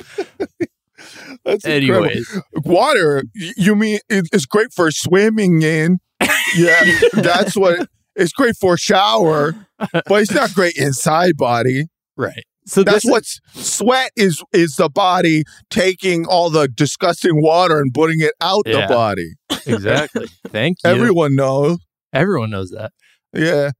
[1.44, 2.22] That's incredible.
[2.64, 3.24] Water.
[3.34, 5.98] You mean it's great for swimming in?
[6.56, 7.88] Yeah, that's what.
[8.14, 11.86] It's great for shower, but it's not great inside body.
[12.16, 12.44] right.
[12.64, 17.92] So That's what what's sweat is is the body taking all the disgusting water and
[17.92, 18.82] putting it out Yeah.
[18.82, 19.32] the body.
[19.66, 20.28] exactly.
[20.48, 20.90] Thank you.
[20.90, 21.78] Everyone knows.
[22.12, 22.92] Everyone knows that.
[23.32, 23.70] Yeah.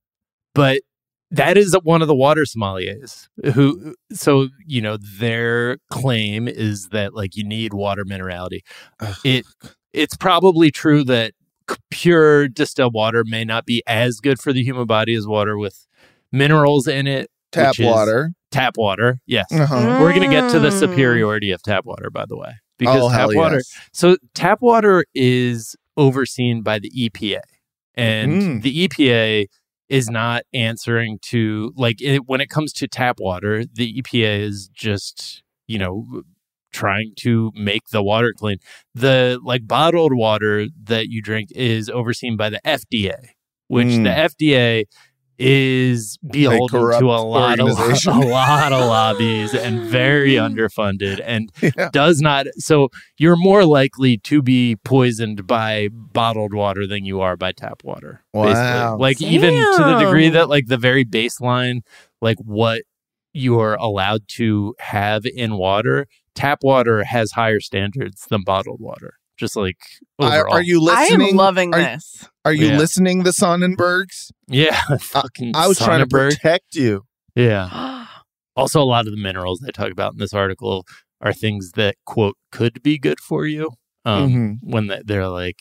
[0.55, 0.81] but
[1.33, 7.15] that is one of the water sommeliers who so you know their claim is that
[7.15, 8.61] like you need water minerality
[9.25, 9.45] it
[9.93, 11.33] it's probably true that
[11.91, 15.87] pure distilled water may not be as good for the human body as water with
[16.31, 18.33] minerals in it Tap water.
[18.51, 19.99] tap water yes Uh-huh.
[20.01, 20.79] we're going to get to the Mm.
[20.81, 23.73] superiority of tap water by the way because Oh, tap hell water yes.
[23.93, 27.41] so tap water is overseen by the EPA,
[27.95, 28.63] and Mm.
[28.63, 29.47] the EPA
[29.93, 33.65] is not answering to like it, when it comes to tap water.
[33.65, 36.23] The EPA is just you know
[36.73, 38.57] trying to make the water clean.
[38.95, 43.17] The like bottled water that you drink is overseen by the FDA,
[43.69, 44.05] which Mm.
[44.05, 44.85] the FDA
[45.39, 47.69] is beholden to a lot of
[48.07, 51.91] a lot of lobbies and very underfunded and Yeah.
[51.93, 57.37] does not so you're more likely to be poisoned by bottled water than you are
[57.37, 58.53] by tap water basically.
[58.55, 58.97] Wow.
[58.99, 61.81] like even to the degree that like the very baseline
[62.21, 62.83] like what
[63.33, 69.57] you're allowed to have in water tap water has higher standards than bottled water just
[69.57, 69.77] like
[70.19, 70.55] Are, overall.
[70.55, 71.31] are you I listening?
[71.31, 72.29] am loving are, this.
[72.45, 72.79] Are you Yeah.
[72.79, 74.31] listening, the Sonnenbergs?
[74.49, 77.03] yeah fucking I was trying to protect you.
[77.35, 78.07] yeah
[78.57, 80.85] Also, a lot of the minerals they talk about in this article
[81.23, 83.71] are things that quote could be good for you.
[84.05, 84.57] Um, Mhm.
[84.63, 85.61] When they're like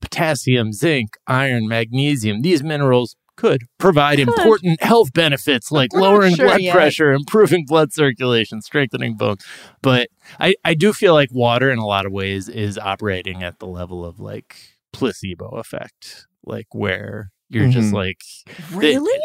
[0.00, 4.28] potassium, zinc, iron, magnesium, these minerals could provide Could.
[4.28, 6.74] important health benefits like We're lowering sure blood yet.
[6.74, 9.44] pressure, improving blood circulation, strengthening bones.
[9.82, 13.58] But I, I do feel like water in a lot of ways is operating at
[13.58, 14.56] the level of like
[14.92, 17.94] placebo effect, like where you're just Mhm.
[17.94, 18.22] like
[18.72, 19.20] Really?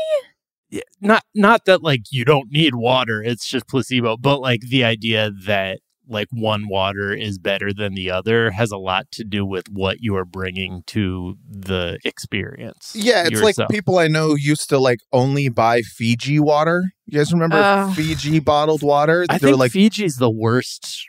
[0.70, 4.84] yeah, not not that like you don't need water it's just placebo but like the
[4.84, 9.46] idea that like one water is better than the other has a lot to do
[9.46, 14.70] with what you are bringing to the experience Yeah, it's like people I know used
[14.70, 16.84] to like only buy Fiji water.
[17.06, 17.96] You guys remember Ugh.
[17.96, 19.26] Fiji bottled water?
[19.30, 21.08] I They're think like Fiji's the worst,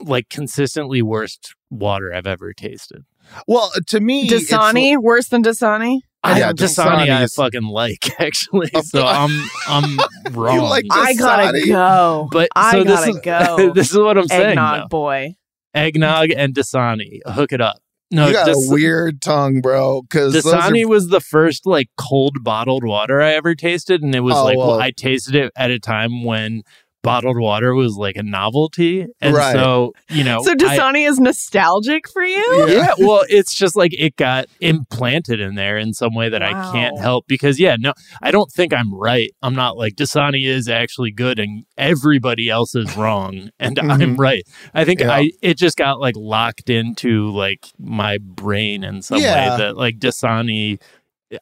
[0.00, 3.04] like consistently worst water I've ever tasted.
[3.46, 4.96] well, to me, it's Dasani?
[5.00, 6.00] Worse than Dasani?
[6.24, 9.30] I, Yeah, Dasani I fucking like actually, so I'm
[9.68, 9.98] I'm
[10.32, 10.58] wrong.
[10.68, 12.28] like I gotta go.
[12.32, 13.72] but I so gotta this is go.
[13.74, 14.50] this is what I'm saying.
[14.58, 15.34] Eggnog boy.
[15.74, 17.20] eggnog and Dasani.
[17.26, 17.76] Hook it up.
[18.10, 20.00] No, you got Das- a weird tongue, bro.
[20.02, 24.34] Because Dasani was the first like cold bottled water I ever tasted, and it was
[24.34, 24.80] Oh, like well.
[24.80, 26.62] I tasted it at a time when
[27.02, 29.52] bottled water was like a novelty, and Right.
[29.52, 32.66] so you know, So I- Dasani is nostalgic for you?
[32.68, 36.52] yeah, well, it's just like it got implanted in there in some way that I
[36.72, 39.30] can't help because yeah, no, I don't think I'm right.
[39.42, 44.18] I'm not like Dasani is actually good and everybody else is wrong and I'm Mhm.
[44.18, 44.42] right.
[44.74, 45.12] I think Yeah.
[45.12, 49.52] I it just got like locked into like my brain in some Yeah.
[49.52, 50.78] way that like Dasani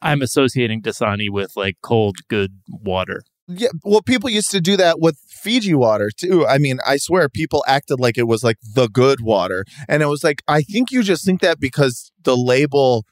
[0.01, 3.23] I'm associating Dasani with like cold good water.
[3.49, 6.45] Yeah, well, people used to do that with Fiji water too.
[6.45, 9.65] I mean, I swear people acted like it was like the good water.
[9.87, 13.05] And it was like, I think you just think that because the label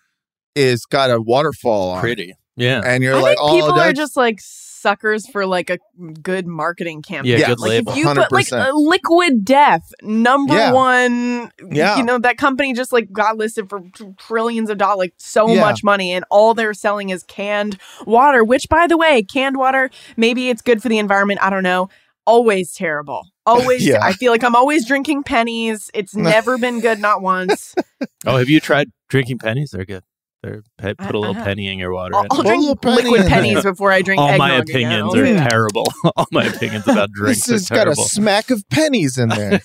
[0.56, 2.02] is got a waterfall on.
[2.02, 2.34] Pretty.
[2.56, 2.82] Yeah.
[2.86, 5.80] And you're I like, think oh, people are just like suckers for like a
[6.22, 7.32] good marketing campaign.
[7.34, 7.92] Yeah, Yeah, good Like label.
[7.92, 8.70] if you put like 100%.
[8.70, 10.72] a liquid death number Yeah.
[10.72, 11.98] one Yeah.
[11.98, 15.50] you know that company just like got listed for tr- trillions of dollars like so
[15.50, 15.60] Yeah.
[15.62, 19.90] much money and all they're selling is canned water which by the way canned water
[20.16, 21.90] maybe it's good for the environment i don't know
[22.26, 24.00] always terrible always Yeah.
[24.04, 27.76] i feel like i'm always drinking pennies it's never been good not once
[28.28, 29.70] Oh, have you tried drinking pennies?
[29.72, 30.04] They're good.
[30.42, 31.46] They're pe- put a little I have.
[31.48, 32.16] penny in your water.
[32.16, 33.72] i'll, I'll Put a drink penny liquid pennies there.
[33.72, 35.00] before i drink all my eggnog again.
[35.02, 35.86] opinions are say terrible.
[36.16, 38.04] all my opinions about drinks this has are got a terrible.
[38.06, 39.62] smack of pennies in there.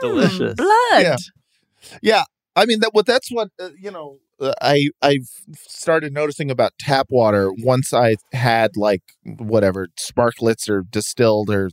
[0.00, 0.54] Delicious.
[0.54, 0.68] blood
[1.02, 1.16] Yeah.
[2.00, 2.24] Yeah,
[2.56, 2.94] I mean that.
[2.94, 4.18] What that's what uh, you know.
[4.60, 11.50] I I've started noticing about tap water once I had like whatever Sparkletts or distilled
[11.50, 11.70] or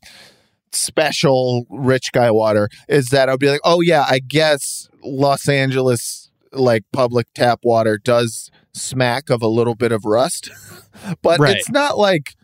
[0.72, 6.30] special rich guy water is that I'll be like, oh yeah, I guess Los Angeles
[6.52, 10.50] like public tap water does smack of a little bit of rust,
[11.22, 11.58] but Right.
[11.58, 12.36] it's not like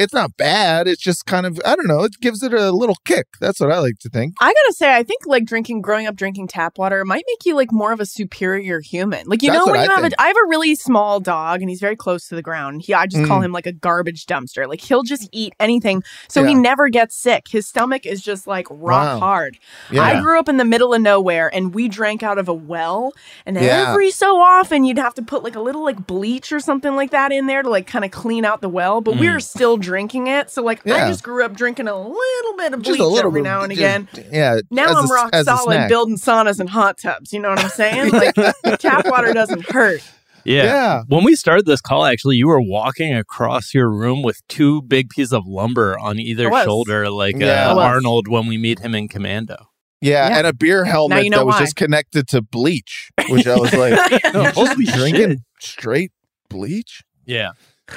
[0.00, 0.88] it's not bad.
[0.88, 2.02] It's just kind of I don't know.
[2.04, 3.26] It gives it a little kick.
[3.40, 4.34] That's what I like to think.
[4.40, 7.54] I gotta say, I think like drinking, growing up drinking tap water might make you
[7.54, 9.26] like more of a superior human.
[9.28, 10.14] Like you That's know what when I you have think.
[10.14, 12.82] a, I have a really small dog and he's very close to the ground.
[12.82, 13.44] He, I just call Mm.
[13.44, 14.66] him like a garbage dumpster.
[14.66, 17.46] Like he'll just eat anything, so he never gets sick.
[17.48, 19.18] His stomach is just like rock Wow.
[19.20, 19.58] hard.
[19.90, 20.02] Yeah.
[20.02, 23.12] I grew up in the middle of nowhere, and we drank out of a well.
[23.46, 23.90] And Yeah.
[23.90, 27.10] every so often, you'd have to put like a little like bleach or something like
[27.10, 29.00] that in there to like kind of clean out the well.
[29.02, 29.34] But we Mm.
[29.34, 32.82] were still drinking it, so like I just grew up drinking a little bit of
[32.82, 34.08] bleach a little every bit, now and just- again.
[34.32, 34.60] Yeah.
[34.70, 37.32] Now I'm a- rock solid building saunas and hot tubs.
[37.32, 38.12] You know what I'm saying?
[38.20, 38.34] Like
[38.80, 40.02] tap water doesn't hurt.
[40.44, 40.64] Yeah.
[40.64, 41.02] Yeah.
[41.08, 45.10] When we started this call, actually, you were walking across your room with two big
[45.10, 47.70] pieces of lumber on either shoulder, like Yeah.
[47.72, 49.66] uh, Arnold when we meet him in Commando.
[50.00, 50.38] Yeah, Yeah.
[50.38, 53.72] and a beer helmet you know that was just connected to bleach, which I was
[53.74, 54.22] like,
[54.54, 56.10] Holy drinking straight
[56.48, 57.02] bleach?
[57.26, 57.50] Yeah.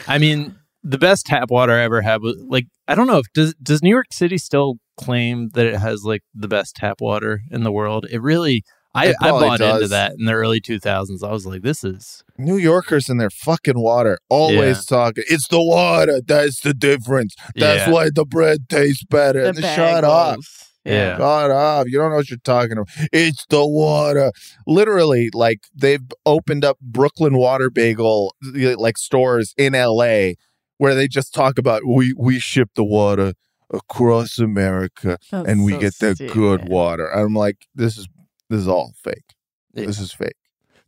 [0.06, 3.26] I mean, the best tap water I ever had was like I don't know if
[3.34, 7.42] does does New York City still claim that it has like the best tap water
[7.52, 8.06] in the world?
[8.12, 8.64] It really
[8.96, 11.24] I, It I probably bought into that in the early 2000s.
[11.28, 15.24] I was like, this is New Yorkers and their fucking water always talking.
[15.28, 16.22] It's the water.
[16.24, 17.34] That's the difference.
[17.56, 17.92] That's Yeah.
[17.92, 19.52] why the bread tastes better.
[19.52, 20.40] The Shut up.
[20.86, 21.18] yeah.
[21.18, 21.88] Shut up.
[21.88, 22.90] You don't know what you're talking about.
[23.12, 24.32] It's the water.
[24.68, 30.34] Literally, like they've opened up Brooklyn water bagel like stores in LA
[30.78, 33.34] where they just talk about we we ship the water
[33.72, 37.08] across America That's and we so get the good water.
[37.08, 38.08] I'm like, this is
[38.50, 39.36] this is all fake.
[39.74, 39.86] Yeah.
[39.86, 40.36] This is fake.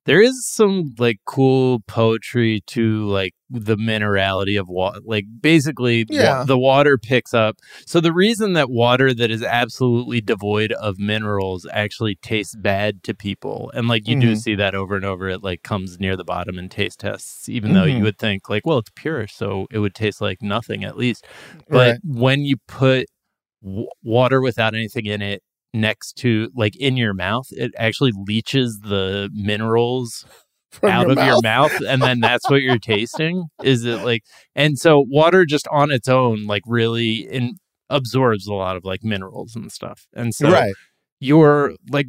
[0.05, 4.99] There is some like cool poetry to like the minerality of water.
[5.03, 6.43] Like basically, wa- Yeah.
[6.45, 7.57] the water picks up.
[7.87, 13.15] So the reason that water that is absolutely devoid of minerals actually tastes bad to
[13.15, 14.37] people, and like you do Mhm.
[14.37, 17.49] see that over and over, it like comes near the bottom in taste tests.
[17.49, 17.97] Even though Mhm.
[17.97, 21.25] you would think like, well, it's pure, so it would taste like nothing at least.
[21.67, 21.99] But Right.
[22.03, 23.07] when you put
[23.63, 25.41] w- water without anything in it
[25.75, 30.25] next to like in your mouth it actually leaches the minerals
[30.71, 31.71] From out of your mouth.
[31.87, 33.45] and then that's what you're tasting?
[33.63, 34.23] Is it like
[34.55, 37.53] and so water just on its own like really in,
[37.89, 40.07] absorbs a lot of like minerals and stuff.
[40.13, 40.73] And so right.
[41.19, 42.07] your like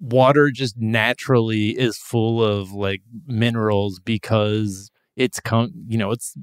[0.00, 6.36] water just naturally is full of like minerals because it's con- you know it's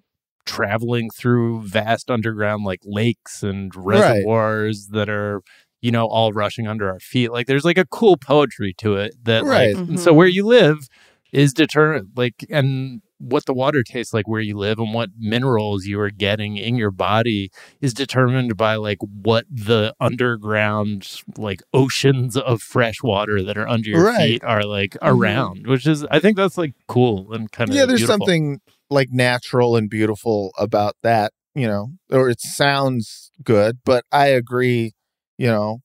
[0.46, 5.42] traveling through vast underground like lakes and reservoirs that are
[5.82, 9.14] you know all rushing under our feet like there's like a cool poetry to it
[9.24, 9.76] that Right.
[9.76, 10.00] like Mhm.
[10.00, 10.88] so where you live
[11.32, 15.86] is determined like and what the water tastes like where you live and what minerals
[15.86, 17.52] you are getting in your body
[17.82, 23.90] is determined by like what the underground like oceans of fresh water that are under
[23.90, 24.18] your Right.
[24.18, 27.86] feet are like around which is i think that's like cool and kind of Yeah,
[27.86, 28.26] there's beautiful.
[28.26, 28.60] something
[28.90, 34.94] like natural and beautiful about that, you know, or it sounds good, but I agree,
[35.40, 35.80] you know,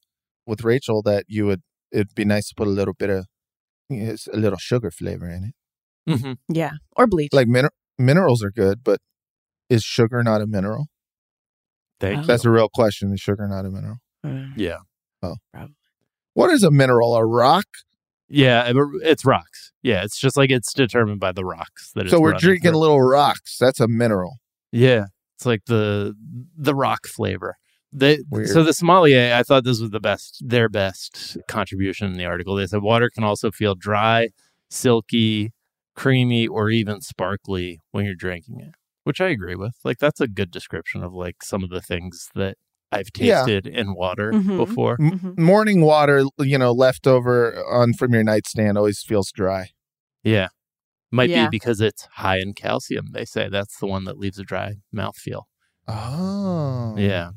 [0.47, 3.27] with Rachel that you would it'd be nice to put a little bit of
[3.89, 5.55] you know, a little sugar flavor in it.
[6.11, 6.37] Mhm.
[6.49, 7.33] Yeah, or bleach.
[7.33, 8.99] Like min- minerals are good, but
[9.71, 10.87] is sugar not a mineral?
[12.01, 12.21] Thank Oh.
[12.23, 12.27] you.
[12.27, 13.13] That's a real question.
[13.15, 13.99] Is sugar not a mineral?
[14.23, 14.79] Uh, yeah
[15.23, 15.37] Oh.
[15.53, 15.75] Probably.
[16.35, 17.15] What is a mineral?
[17.17, 17.67] A rock?
[18.27, 22.19] yeah it's rocks yeah it's just like it's determined by the rocks that it's So
[22.19, 22.81] we're drinking through.
[22.81, 23.59] little rocks.
[23.59, 24.39] That's a mineral.
[24.73, 25.05] Yeah,
[25.37, 26.15] it's like the
[26.57, 27.57] the rock flavor.
[27.97, 28.49] They, Weird.
[28.49, 32.57] so the sommelier, I thought this was the best, their best contribution in the article.
[32.57, 34.31] They said water can also feel dry,
[34.69, 35.53] silky,
[35.95, 38.75] creamy, or even sparkly when you're drinking it,
[39.05, 39.77] which I agree with.
[39.85, 42.57] Like that's a good description of like some of the things that
[42.91, 43.45] I've Yeah.
[43.45, 44.57] tasted in water Mhm.
[44.57, 44.97] before.
[45.01, 45.39] M- Mhm.
[45.39, 49.69] Morning water, you know, leftover on from your nightstand always feels dry.
[50.25, 50.49] Yeah,
[51.13, 51.47] might Yeah.
[51.47, 53.13] be because it's high in calcium.
[53.13, 55.43] They say that's the one that leaves a dry mouthfeel.
[55.87, 56.97] Oh.
[56.99, 57.31] Yeah.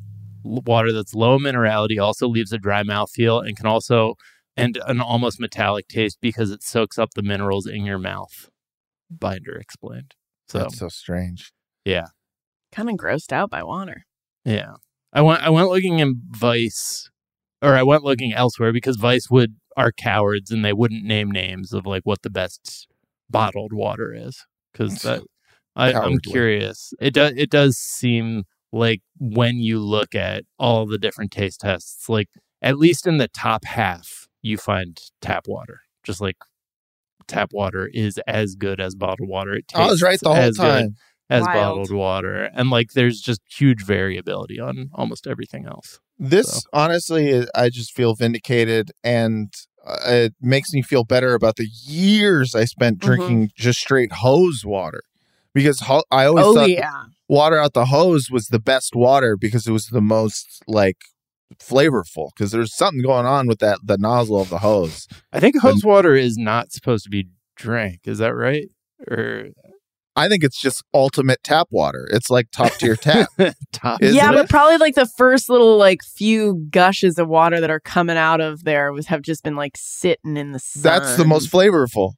[0.49, 4.15] L- Water that's low minerality also leaves a dry mouthfeel and can also
[4.55, 8.49] and an almost metallic taste because it soaks up the minerals in your mouth.
[9.11, 10.15] Binder explained.
[10.49, 11.51] So That's so strange.
[11.85, 12.07] yeah.
[12.71, 14.05] kind of grossed out by water.
[14.45, 14.73] Yeah.
[15.13, 17.09] I went I went looking in Vice
[17.61, 21.71] or I went looking elsewhere because Vice would are cowards and they wouldn't name names
[21.73, 22.87] of like what the best
[23.29, 24.45] bottled water is.
[24.73, 25.05] Because
[25.75, 26.93] I, I'm curious.
[26.99, 32.07] It does it does seem like when you look at all the different taste tests,
[32.09, 32.29] like
[32.61, 35.81] at least in the top half, you find tap water.
[36.03, 36.37] just like
[37.27, 39.53] tap water is as good as bottled water.
[39.55, 40.95] It I was right the whole as good time.
[41.29, 41.53] as Wild.
[41.53, 45.99] bottled water, and like there's just huge variability on almost everything else.
[46.17, 46.59] This So.
[46.73, 49.53] honestly, I just feel vindicated, and
[49.85, 53.07] uh, it makes me feel better about the years I spent Mm-hmm.
[53.07, 55.01] drinking just straight hose water.
[55.53, 57.03] Because ho- I always Oh thought yeah.
[57.27, 60.97] Water out the hose was the best water because it was the most like
[61.59, 62.29] flavorful.
[62.35, 65.07] Because there's something going on with that the nozzle of the hose.
[65.31, 68.01] I think hose water is not supposed to be drank.
[68.05, 68.67] Is that right?
[69.09, 69.49] Or
[70.17, 72.07] I think it's just ultimate tap water.
[72.11, 73.29] It's like top tier tap.
[73.71, 74.01] top?
[74.01, 74.33] Yeah, it?
[74.33, 78.41] but probably like the first little like few gushes of water that are coming out
[78.41, 80.81] of there was have just been like sitting in the sun.
[80.81, 82.13] That's the most flavorful.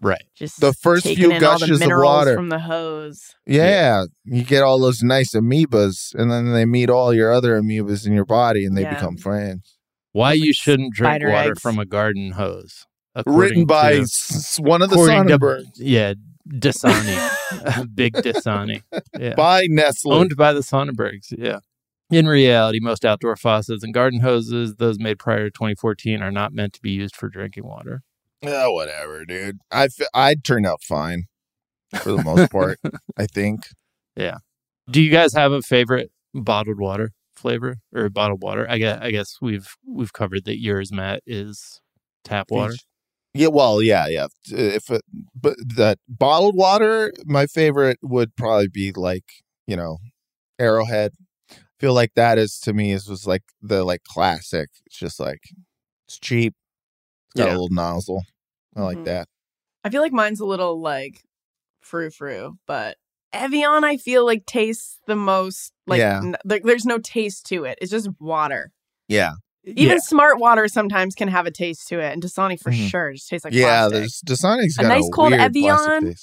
[0.00, 0.22] Right.
[0.36, 2.34] just the first few in all the gushes of water.
[2.34, 3.22] from the hose.
[3.46, 8.06] Yeah, you get all those nice amoebas, and then they meet all your other amoebas
[8.06, 8.94] in your body, and they Yeah.
[8.94, 9.76] become friends.
[10.12, 11.60] Why you shouldn't drink spider water eggs.
[11.60, 12.86] from a garden hose?
[13.26, 16.14] Written by to- s- one of the according to- yeah,
[16.48, 18.82] Dasani, big Dasani,
[19.18, 20.12] yeah, by Nestle.
[20.12, 21.32] owned by the Sonnenbergs.
[21.36, 21.60] Yeah.
[22.10, 26.52] In reality, most outdoor faucets and garden hoses, those made prior to 2014, are not
[26.52, 28.02] meant to be used for drinking water.
[28.44, 29.58] Yeah, whatever, dude.
[29.70, 31.24] I f- I'd turn out fine
[32.02, 32.78] for the most part.
[33.16, 33.66] I think.
[34.16, 34.38] Yeah.
[34.90, 38.66] Do you guys have a favorite bottled water flavor or bottled water?
[38.68, 41.80] I guess I guess we've we've covered that yours, Matt, is
[42.24, 42.74] tap water.
[43.36, 44.26] Yeah, well, yeah, yeah.
[44.46, 45.02] If it,
[45.34, 49.24] but that bottled water, my favorite would probably be like
[49.66, 49.98] you know,
[50.58, 51.12] Arrowhead.
[51.50, 54.68] I feel like that is to me is was like the like classic.
[54.86, 55.40] It's just like
[56.06, 56.54] it's cheap.
[57.34, 57.50] It's got Yeah.
[57.52, 58.22] a little nozzle.
[58.76, 59.04] I like Mhm.
[59.04, 59.28] that.
[59.84, 61.22] I feel like mine's a little like
[61.80, 62.96] frou frou, but
[63.32, 66.18] Evian I feel like tastes the most like Yeah.
[66.18, 67.78] n- there- there's no taste to it.
[67.82, 68.72] It's just water.
[69.08, 69.32] Yeah,
[69.66, 69.98] Even Yeah.
[70.02, 72.88] smart water sometimes can have a taste to it, and Dasani for Mhm.
[72.90, 73.88] sure just tastes like yeah.
[73.88, 73.92] plastic.
[73.98, 76.14] There's Dasani's A got nice cold weird Evian.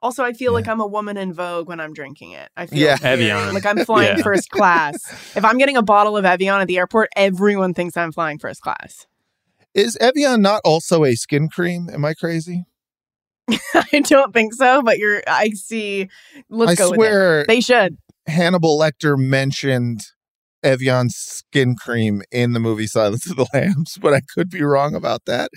[0.00, 2.50] Also, I feel like I'm a woman in Vogue when I'm drinking it.
[2.56, 2.96] I feel Yeah.
[2.96, 3.54] very- Evian.
[3.54, 4.22] like I'm flying Yeah.
[4.24, 4.96] first class.
[5.36, 8.60] If I'm getting a bottle of Evian at the airport, everyone thinks I'm flying first
[8.62, 9.06] class.
[9.74, 11.88] Is Evian not also a skin cream?
[11.92, 12.64] Am I crazy?
[13.74, 15.22] I don't think so, but you're.
[15.26, 16.08] I see.
[16.48, 17.48] Let's I go with swear it.
[17.48, 17.96] They should.
[18.26, 20.02] Hannibal Lecter mentioned
[20.62, 24.94] Evian skin cream in the movie Silence of the Lambs, but I could be wrong
[24.94, 25.50] about that.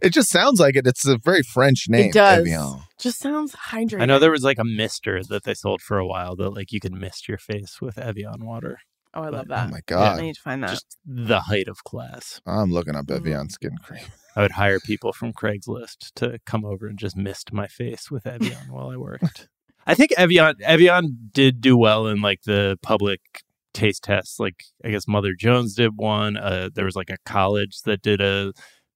[0.00, 0.86] It just sounds like it.
[0.86, 2.10] It's a very French name.
[2.10, 2.40] It does.
[2.40, 2.82] Evian.
[2.98, 4.02] Just sounds hydrated.
[4.02, 6.70] I know there was like a mister that they sold for a while that like
[6.70, 8.78] you could mist your face with Evian water.
[9.14, 9.68] Oh, I love that.
[9.68, 10.18] Oh my god.
[10.18, 10.70] I need to find that.
[10.70, 12.40] Just the height of class.
[12.46, 13.16] I'm looking up Mhm.
[13.16, 14.04] Evian skin cream.
[14.36, 18.26] I would hire people from Craigslist to come over and just mist my face with
[18.26, 19.48] Evian while I worked.
[19.86, 23.20] I think Evian Evian did do well in like the public
[23.74, 24.38] taste tests.
[24.40, 26.36] Like I guess Mother Jones did one.
[26.36, 28.52] Uh, there was like a college that did a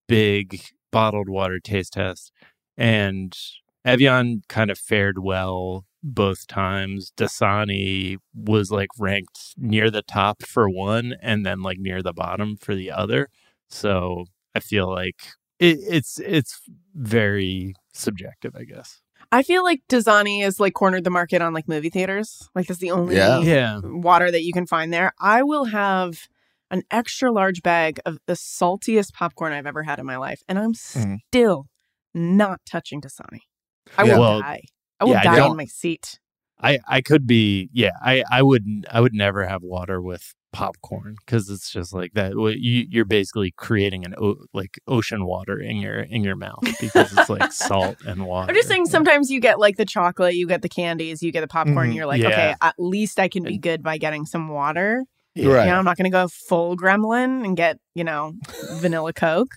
[0.08, 0.62] big
[0.92, 2.32] bottled water taste test,
[2.78, 3.36] and
[3.84, 7.12] Evian kind of fared well both times.
[7.16, 12.56] Dasani was like ranked near the top for one, and then like near the bottom
[12.56, 13.28] for the other.
[13.68, 15.16] So I feel like
[15.58, 16.60] it, it's it's
[16.94, 19.00] very subjective, I guess.
[19.32, 22.48] I feel like Dasani has like cornered the market on like movie theaters.
[22.54, 23.40] Like that's the only Yeah.
[23.40, 25.12] Yeah, water that you can find there.
[25.20, 26.28] I will have
[26.70, 30.58] an extra large bag of the saltiest popcorn I've ever had in my life, and
[30.58, 31.18] I'm Mhm.
[31.28, 31.66] still
[32.14, 33.40] not touching Dasani.
[33.98, 34.14] I Yeah.
[34.14, 34.62] will Well, die.
[35.00, 36.18] I would yeah, die don't- in my seat.
[36.62, 37.90] I I could be yeah.
[38.02, 42.32] I I would I would never have water with popcorn because it's just like that.
[42.32, 47.12] You you're basically creating an o- like ocean water in your in your mouth because
[47.12, 48.48] it's like salt and water.
[48.50, 51.42] I'm just saying sometimes you get like the chocolate, you get the candies, you get
[51.42, 51.96] the popcorn, and mm-hmm.
[51.96, 52.28] you're like, Yeah.
[52.28, 55.04] okay, at least I can be good by getting some water.
[55.34, 55.48] Yeah.
[55.52, 55.64] Right.
[55.66, 58.32] You know, I'm not going to go full gremlin and get, you know,
[58.76, 59.52] vanilla Coke.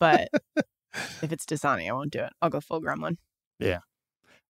[0.00, 0.28] But
[1.22, 2.32] if it's Dasani, I won't do it.
[2.42, 3.18] I'll go full gremlin.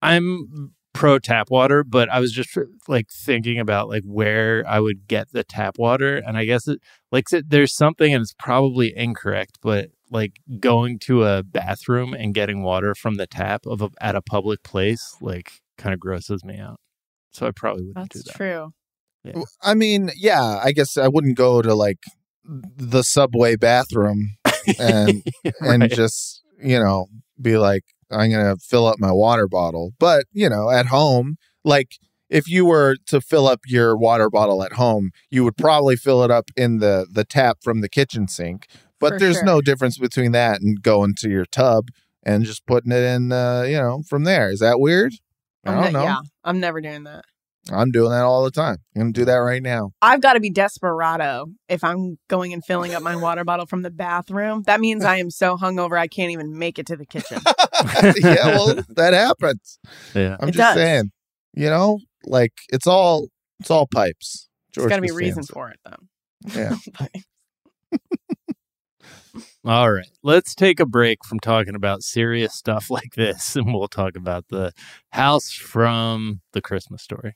[0.03, 4.79] I'm pro tap water, but I was just uh, like thinking about like where I
[4.79, 6.79] would get the tap water, and I guess it
[7.11, 12.33] like s- there's something, and it's probably incorrect, but like going to a bathroom and
[12.35, 16.43] getting water from the tap of a, at a public place like kind of grosses
[16.45, 16.79] me out.
[17.31, 18.37] So I probably wouldn't That's do that.
[18.37, 18.73] true.
[19.63, 21.99] I mean, yeah, I guess I wouldn't go to like
[22.45, 24.35] the subway bathroom
[24.79, 25.23] and
[25.61, 27.07] and just you know
[27.41, 27.83] be like
[28.13, 29.93] I'm gonna fill up my water bottle.
[29.99, 31.97] But you know, at home, like
[32.29, 36.23] if you were to fill up your water bottle at home, you would probably fill
[36.23, 38.67] it up in the the tap from the kitchen sink.
[38.99, 39.45] But For there's sure.
[39.45, 41.89] no difference between that and going to your tub
[42.23, 44.49] and just putting it in, uh, you know, from there.
[44.49, 45.13] Is that weird?
[45.65, 46.03] I I'm don't ne- know.
[46.03, 47.25] Yeah, I'm never doing that.
[47.71, 48.77] I'm doing that all the time.
[48.95, 49.91] I'm gonna do that right now.
[50.01, 53.83] I've got to be desperado if I'm going and filling up my water bottle from
[53.83, 54.63] the bathroom.
[54.63, 57.39] That means I am so hungover I can't even make it to the kitchen.
[58.21, 59.79] yeah, well, that happens.
[60.13, 60.35] Yeah.
[60.39, 60.75] I'm It just does.
[60.75, 61.11] saying.
[61.53, 63.27] You know, like it's all
[63.59, 64.49] it's all pipes.
[64.75, 65.97] There's got to be a reason for it, though.
[66.55, 66.75] Yeah.
[69.65, 70.09] All right.
[70.21, 74.49] Let's take a break from talking about serious stuff like this and we'll talk about
[74.49, 74.73] the
[75.11, 77.35] house from the Christmas story.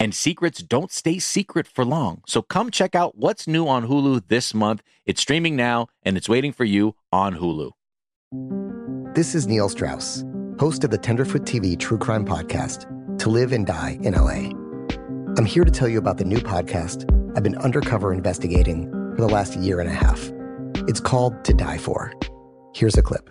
[0.00, 2.22] And secrets don't stay secret for long.
[2.26, 4.82] So come check out what's new on Hulu this month.
[5.06, 7.72] It's streaming now and it's waiting for you on Hulu.
[9.14, 10.24] This is Neil Strauss,
[10.60, 12.86] host of the Tenderfoot TV True Crime Podcast,
[13.18, 14.50] To Live and Die in LA.
[15.36, 17.04] I'm here to tell you about the new podcast
[17.36, 20.30] I've been undercover investigating for the last year and a half.
[20.86, 22.12] It's called To Die For.
[22.74, 23.30] Here's a clip.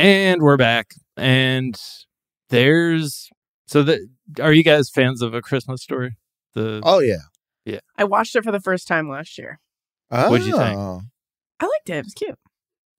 [0.00, 0.92] And we're back.
[1.18, 1.78] And
[2.48, 3.28] there's
[3.66, 4.08] so the
[4.40, 6.16] are you guys fans of a Christmas story?
[6.54, 7.16] The Oh yeah.
[7.66, 7.80] Yeah.
[7.98, 9.60] I watched it for the first time last year.
[10.08, 10.78] What'd you think?
[10.78, 11.02] Oh.
[11.60, 11.96] I liked it.
[11.98, 12.38] It was cute.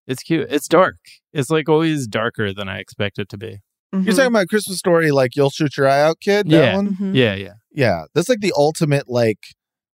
[0.06, 0.48] it's cute.
[0.52, 0.98] It's dark.
[1.34, 3.62] It's like always darker than I expect it to be.
[3.94, 4.04] Mm-hmm.
[4.04, 6.48] You're talking about Christmas story like you'll shoot your eye out, kid.
[6.50, 6.76] That Yeah.
[6.76, 6.96] one?
[6.96, 7.16] Mhm.
[7.16, 7.54] Yeah, yeah.
[7.74, 9.40] Yeah, that's like the ultimate like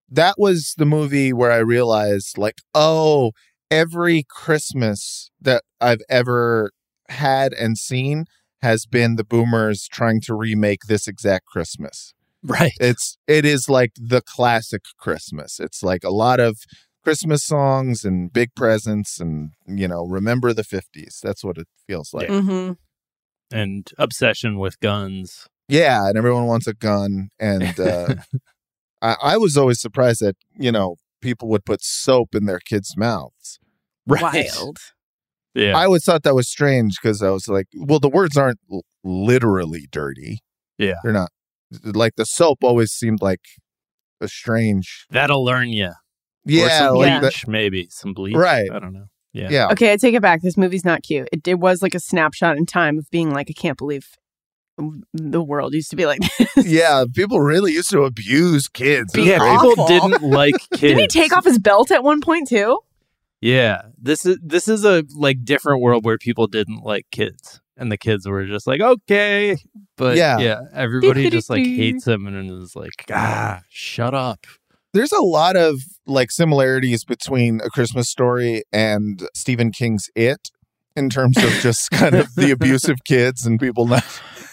[0.09, 3.31] that was the movie where I realized like oh,
[3.71, 6.71] every Christmas that I've ever
[7.09, 8.25] had and seen
[8.61, 12.13] has been the boomers trying to remake this exact Christmas.
[12.43, 12.73] Right.
[12.79, 15.59] It's it is like the classic Christmas.
[15.59, 16.59] It's like a lot of
[17.03, 21.19] Christmas songs and big presents and you know, remember the 50s.
[21.21, 22.29] That's what it feels like.
[22.29, 22.73] Mm-hmm.
[23.55, 25.47] And obsession with guns.
[25.69, 27.29] Yeah, and everyone wants a gun.
[27.39, 28.15] And uh,
[29.01, 32.95] I, I was always surprised that you know people would put soap in their kids'
[32.97, 33.59] mouths.
[34.05, 34.49] Right.
[34.57, 34.77] Wild.
[35.57, 35.77] Yeah.
[35.77, 38.83] I always thought that was strange because I was like, well, the words aren't l-
[39.03, 40.39] literally dirty.
[40.77, 40.95] Yeah.
[41.03, 41.29] they're not.
[41.83, 43.41] Like the soap always seemed like
[44.21, 45.05] a strange.
[45.09, 45.87] That'll learn you.
[45.87, 45.93] or
[46.45, 48.35] Yeah, some like bleach, the- maybe some bleach.
[48.35, 48.69] Right.
[48.71, 49.05] I don't know.
[49.33, 49.49] Yeah.
[49.51, 49.67] yeah.
[49.71, 50.41] Okay, I take it back.
[50.41, 51.27] This movie's not cute.
[51.31, 54.05] It, it was like a snapshot in time of being like, I can't believe
[55.13, 56.65] the world used to be like this.
[56.65, 59.11] Yeah, people really used to abuse kids.
[59.13, 59.69] Be yeah, awful.
[59.71, 60.81] people didn't like kids.
[60.81, 62.79] Didn't he take off his belt at one point too?
[63.41, 67.91] Yeah, this is this is a like different world where people didn't like kids, and
[67.91, 69.57] the kids were just like okay,
[69.95, 70.39] but Yeah.
[70.39, 74.45] yeah, everybody just like hates him and is like ah, shut up.
[74.93, 75.75] There's a lot of
[76.07, 80.49] like similarities between A Christmas Story and Stephen King's It
[80.95, 84.03] in terms of just kind of the abusive kids and people not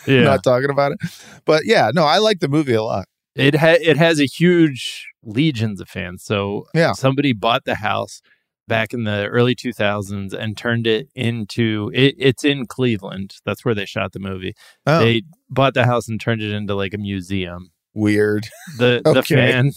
[0.06, 0.98] Yeah, not talking about it.
[1.46, 3.06] But yeah, no, I like the movie a lot.
[3.34, 6.22] it ha- it has a huge legions of fans.
[6.22, 6.92] So Yeah.
[6.92, 8.20] somebody bought the house
[8.66, 13.36] back in the early 2000s and turned it into it, it's in Cleveland.
[13.44, 14.54] That's where they shot the movie.
[14.86, 17.70] Oh, They bought the house and turned it into like a museum.
[17.94, 18.48] weird.
[18.78, 19.72] The the fan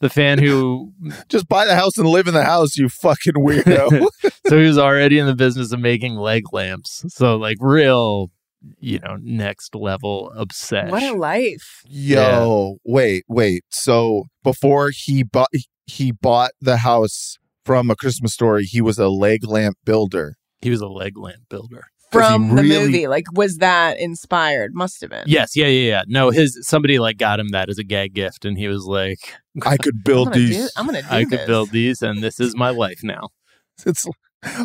[0.00, 0.92] the fan who
[1.28, 4.06] Just buy the house and live in the house, you fucking weirdo.
[4.46, 7.04] so he was already in the business of making leg lamps.
[7.08, 8.30] So like real,
[8.78, 10.92] you know, next level obsessed.
[10.92, 11.82] What a life.
[11.88, 13.64] Yo, wait, wait.
[13.70, 15.50] So before he bought
[15.86, 20.36] he bought the house from a Christmas story, he was a leg lamp builder.
[20.62, 23.06] he was a leg lamp builder he From the really- movie.
[23.08, 24.74] Like, was that inspired?
[24.74, 25.24] Must have been.
[25.26, 26.02] Yes, yeah, yeah, yeah.
[26.06, 29.18] No, his somebody like got him that as a gag gift, and he was like,
[29.64, 30.72] I could I'm build gonna, do, these.
[30.76, 33.28] I'm gonna do "I could build these, and this is my life now."
[33.84, 34.06] It's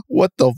[0.07, 0.53] what the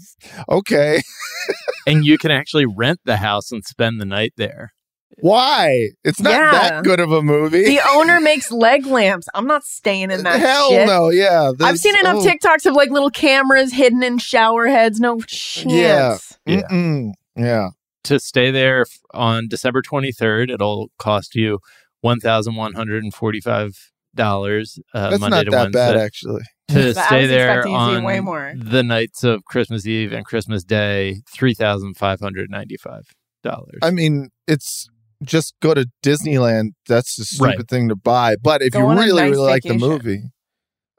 [0.50, 1.02] okay.
[1.88, 4.74] And you can actually rent the house and spend the night there.
[5.20, 5.90] Why?
[6.04, 6.52] It's not Yeah.
[6.52, 7.64] that good of a movie.
[7.66, 9.28] The owner makes leg lamps.
[9.34, 10.88] I'm not staying in that Hell shit.
[10.88, 11.52] no, yeah.
[11.62, 15.00] I've seen enough oh, TikToks of like little cameras hidden in shower heads.
[15.00, 16.38] No chance.
[16.46, 16.62] Yeah.
[16.70, 17.12] mm-mm.
[17.36, 17.70] Yeah.
[18.06, 21.60] To stay there on December twenty third, it'll cost you
[22.02, 23.72] one thousand one hundred and forty five
[24.14, 24.78] dollars.
[24.94, 25.80] Uh, That's Monday not to that Wednesday.
[25.80, 26.42] bad actually.
[26.68, 28.54] to But I stay was there expecting you to on way more.
[28.58, 33.04] the nights of Christmas Eve and Christmas Day, three thousand five hundred ninety five
[33.42, 33.80] dollars.
[33.82, 34.90] I mean, it's
[35.26, 36.70] just go to Disneyland.
[36.88, 37.68] That's a stupid Right.
[37.68, 38.36] thing to buy.
[38.42, 40.24] But if Go you really, nice really like the movie,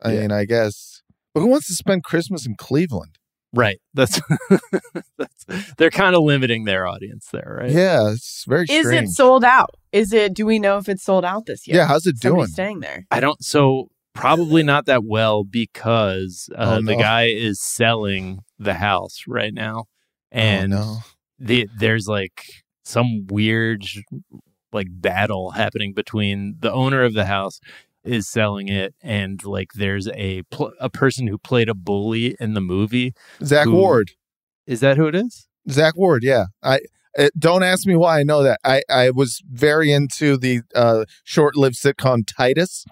[0.03, 0.21] I Yeah.
[0.23, 1.03] mean, I guess.
[1.35, 3.19] But who wants to spend Christmas in Cleveland?
[3.53, 3.81] Right.
[3.95, 4.21] That's
[5.19, 5.45] that's
[5.77, 7.71] they're kind of limiting their audience there, right?
[7.71, 9.11] Yeah, it's very Is strange.
[9.11, 9.71] it sold out?
[9.93, 10.35] Is it?
[10.35, 11.77] Do we know if it's sold out this year?
[11.77, 12.49] yeah, how's it Somebody doing?
[12.53, 13.05] staying there.
[13.11, 13.43] I don't.
[13.45, 19.55] So probably not that well because uh, Oh, the guy is selling the house right
[19.55, 19.85] now,
[20.33, 20.97] and oh, no.
[21.39, 23.85] the, there's like some weird
[24.73, 27.61] like battle happening between the owner of the house
[28.05, 32.55] is selling it and like there's a pl- a person who played a bully in
[32.55, 34.11] the movie Zack who- Ward.
[34.67, 36.47] is that who it is Zack Ward, yeah.
[36.63, 36.81] I
[37.19, 38.59] uh, don't ask me why I know that.
[38.65, 42.85] I, I was very into the uh, short-lived sitcom Titus,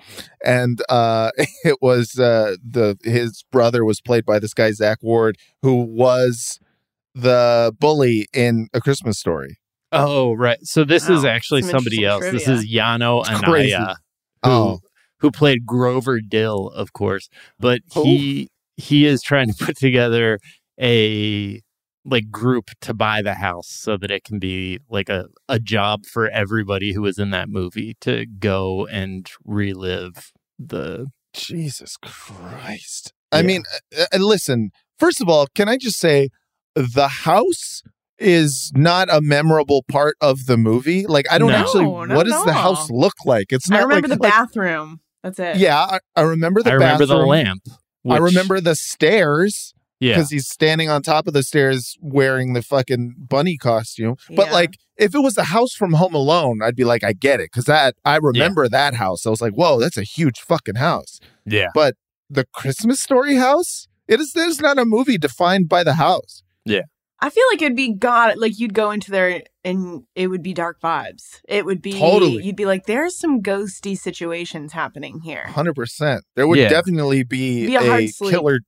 [0.44, 1.32] and uh,
[1.64, 6.60] it was uh, the his brother was played by this guy Zack Ward, who was
[7.14, 9.58] the bully in A Christmas Story.
[9.92, 13.74] Oh right so this is actually some somebody else interesting this is Yano It's crazy.
[13.74, 13.96] Anaya
[14.44, 14.80] who Oh,
[15.20, 17.28] who played Grover Dill of course
[17.60, 18.04] but Who?
[18.04, 20.38] he he is trying to put together
[20.80, 21.60] a
[22.04, 26.04] like group to buy the house so that it can be like a, a job
[26.04, 33.12] for everybody who was in that movie to go and relive the Jesus Christ!
[33.30, 33.62] I mean,
[33.96, 34.70] uh, uh, listen.
[34.98, 36.28] First of all, can I just say
[36.74, 37.82] the house
[38.22, 41.06] is not a memorable part of the movie.
[41.06, 41.56] Like, I don't No.
[41.56, 41.86] actually.
[41.86, 43.46] What at does the house look like?
[43.50, 45.00] It's not I remember like, the like- bathroom.
[45.22, 45.56] That's it.
[45.56, 46.82] Yeah, I, I remember the bathroom.
[46.82, 47.28] I remember the bathroom.
[47.28, 47.62] lamp
[48.10, 52.62] I remember the stairs yeah because he's standing on top of the stairs wearing the
[52.62, 54.16] fucking bunny costume.
[54.30, 54.52] But Yeah.
[54.52, 57.50] like, if it was the house from Home Alone, I'd be like, I get it
[57.52, 59.24] because that I remember that house.
[59.26, 61.20] I was like, whoa, that's a huge fucking house.
[61.46, 61.94] yeah But
[62.28, 64.32] the Christmas Story house, it is.
[64.32, 66.42] There's not a movie defined by the house.
[67.22, 68.36] I feel like it'd be God.
[68.36, 71.40] Like you'd go into there and it would be dark vibes.
[71.48, 72.42] It would be Totally.
[72.42, 75.46] You'd be like, there's some ghosty situations happening here.
[75.46, 76.24] Hundred percent.
[76.34, 76.68] There would Yeah.
[76.68, 78.58] definitely be, Be a a killer,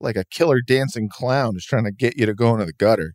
[0.00, 3.12] like a killer dancing clown, is trying to get you to go into the gutter.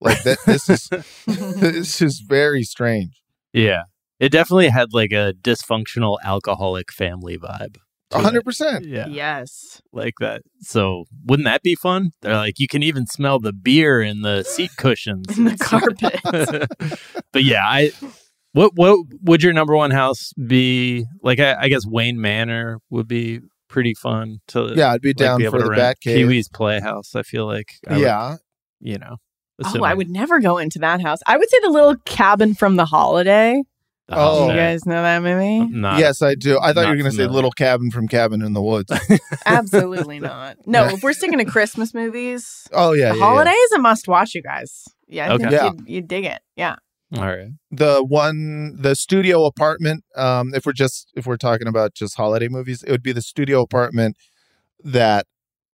[0.00, 0.38] Like that.
[0.46, 0.88] This is
[1.26, 3.20] this is very strange.
[3.52, 3.82] yeah
[4.20, 7.87] it definitely had like a dysfunctional alcoholic family vibe to it.
[8.12, 8.84] Hundred percent.
[8.86, 9.80] yeah Yes.
[9.92, 10.42] like that.
[10.60, 12.10] So wouldn't that be fun?
[12.22, 16.20] They're like, you can even smell the beer in the seat cushions, In the carpet.
[17.32, 17.92] but yeah, I.
[18.52, 21.04] What what would your number one house be?
[21.22, 25.16] Like, I, I guess Wayne Manor would be pretty fun to Yeah, I'd be like,
[25.16, 25.80] down be for able to the rent.
[25.80, 26.16] Bat Cave.
[26.16, 27.14] Pee-wee's Playhouse.
[27.14, 28.36] I feel like I would, yeah,
[28.80, 29.16] you know.
[29.64, 31.18] Oh, I would never go into that house.
[31.26, 33.62] I would say the little cabin from the holiday.
[34.08, 34.48] The Oh.
[34.50, 35.60] You guys know that movie?
[35.70, 36.58] Not- yes, I do.
[36.60, 37.34] I thought you were going to say familiar.
[37.34, 38.90] Little Cabin from Cabin in the Woods.
[39.46, 40.56] Absolutely not.
[40.66, 43.64] No, if we're sticking to Christmas movies, oh yeah, yeah, Holiday yeah.
[43.64, 44.84] is a must watch, you guys.
[45.06, 45.42] Yeah, I Okay.
[45.44, 45.64] think Yeah.
[45.72, 46.40] you'd, you'd dig it.
[46.56, 46.76] Yeah.
[47.16, 47.48] All right.
[47.70, 50.04] The one, the studio apartment.
[50.16, 53.22] Um, if we're just if we're talking about just holiday movies, it would be the
[53.22, 54.16] studio apartment
[54.84, 55.26] that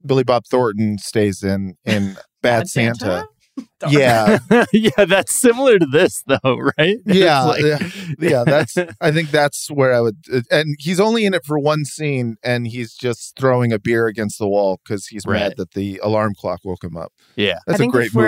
[0.04, 3.04] Billy Bob Thornton stays in in Bad, Santa.
[3.04, 3.24] Darn.
[3.90, 4.38] Yeah,
[4.72, 6.96] yeah, that's similar to this though, right?
[7.04, 7.88] Yeah, like- yeah,
[8.18, 8.44] yeah.
[8.44, 10.16] That's I think that's where I would.
[10.50, 14.38] And he's only in it for one scene, and he's just throwing a beer against
[14.38, 15.38] the wall because he's Right.
[15.40, 17.12] mad that the alarm clock woke him up.
[17.36, 17.58] yeah.
[17.66, 18.26] That's I think a great if movie.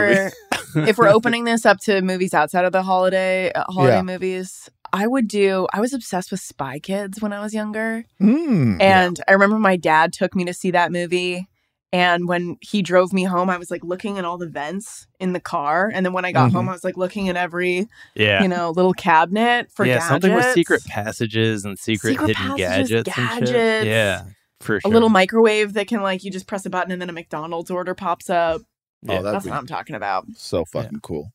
[0.74, 4.02] we're if we're opening this up to movies outside of the holiday uh, holiday Yeah.
[4.02, 5.66] movies, I would do.
[5.72, 8.80] I was obsessed with Spy Kids when I was younger, Mm.
[8.82, 11.48] and I remember my dad took me to see that movie.
[11.92, 15.32] And when he drove me home, I was like looking at all the vents in
[15.32, 16.54] the car, and then when I got Mhm.
[16.54, 18.42] home, I was like looking at every Yeah.
[18.42, 20.08] you know little cabinet for yeah, gadgets.
[20.08, 23.54] something with secret passages and secret, Secret hidden passages, gadgets, and shit.
[23.54, 23.86] gadgets.
[23.86, 24.22] Yeah,
[24.60, 27.12] for a little microwave that can like you just press a button and then a
[27.12, 28.62] McDonald's order pops up.
[29.02, 29.20] Yeah.
[29.20, 30.26] Oh, That's what I'm talking about.
[30.36, 31.30] so fucking cool.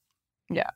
[0.49, 0.69] Yeah.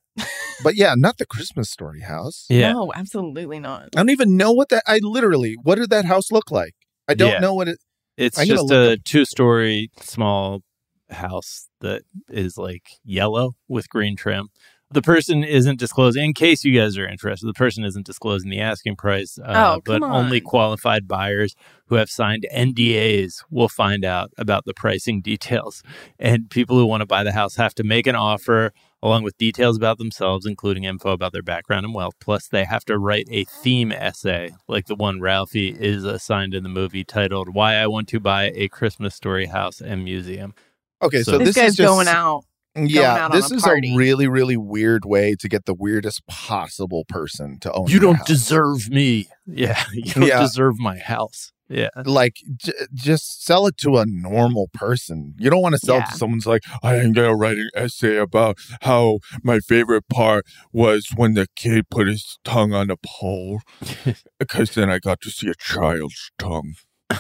[0.64, 2.46] But yeah, not the Christmas story house.
[2.50, 2.72] yeah.
[2.72, 3.90] No, absolutely not.
[3.94, 4.84] I don't even know what that.
[4.88, 6.74] I literally, what did that house look like?
[7.10, 7.40] I don't Yeah.
[7.40, 7.80] know what it.
[8.18, 10.62] It's I'm just a two-story small
[11.10, 14.50] house that is like yellow with green trim.
[14.92, 16.24] The person isn't disclosing.
[16.24, 19.38] In case you guys are interested, the person isn't disclosing the asking price.
[19.40, 21.56] Uh, Oh, but come only qualified buyers
[21.88, 25.82] who have signed NDAs will find out about the pricing details.
[26.20, 28.72] And people who want to buy the house have to make an offer
[29.04, 32.14] along with details about themselves, including info about their background and wealth.
[32.20, 36.64] Plus, they have to write a theme essay, like the one Ralphie is assigned in
[36.64, 40.54] the movie, titled "Why I Want to Buy a Christmas Story House and Museum."
[41.02, 42.44] Okay, so, So- this, this, guy's is just, going out.
[42.78, 43.94] Yeah, out on this a is party.
[43.94, 47.88] a really, really weird way to get the weirdest possible person to own.
[47.88, 48.28] You your don't house.
[48.28, 49.28] deserve me.
[49.48, 50.40] Yeah, you don't Yeah.
[50.42, 51.52] deserve my house.
[51.68, 55.34] Yeah, like j- just sell it to a normal person.
[55.40, 56.06] You don't want to sell it Yeah.
[56.12, 61.08] to someone's like, I am gonna write an essay about how my favorite part was
[61.16, 63.62] when the kid put his tongue on the pole,
[64.40, 66.76] because then I got to see a child's tongue.
[67.12, 67.18] I,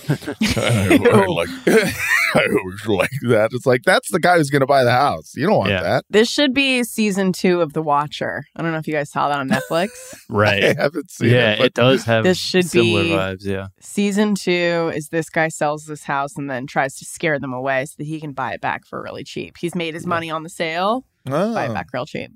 [0.57, 1.49] I like,
[2.35, 3.49] I always like that.
[3.53, 5.33] It's like that's the guy who's gonna buy the house.
[5.35, 5.83] You don't want Yeah.
[5.83, 6.05] that.
[6.09, 8.43] This should be season two of The Watcher.
[8.55, 9.89] I don't know if you guys saw that on Netflix.
[10.29, 10.63] right.
[10.63, 11.57] I haven't seen yeah, it.
[11.59, 13.45] but- it does have This should similar be- vibes.
[13.45, 17.53] Yeah, season two is this guy sells this house and then tries to scare them
[17.53, 19.55] away so that he can buy it back for really cheap.
[19.59, 20.09] He's made his Yeah.
[20.09, 21.73] money on the sale, Oh, buy it oh.
[21.73, 22.31] back real cheap.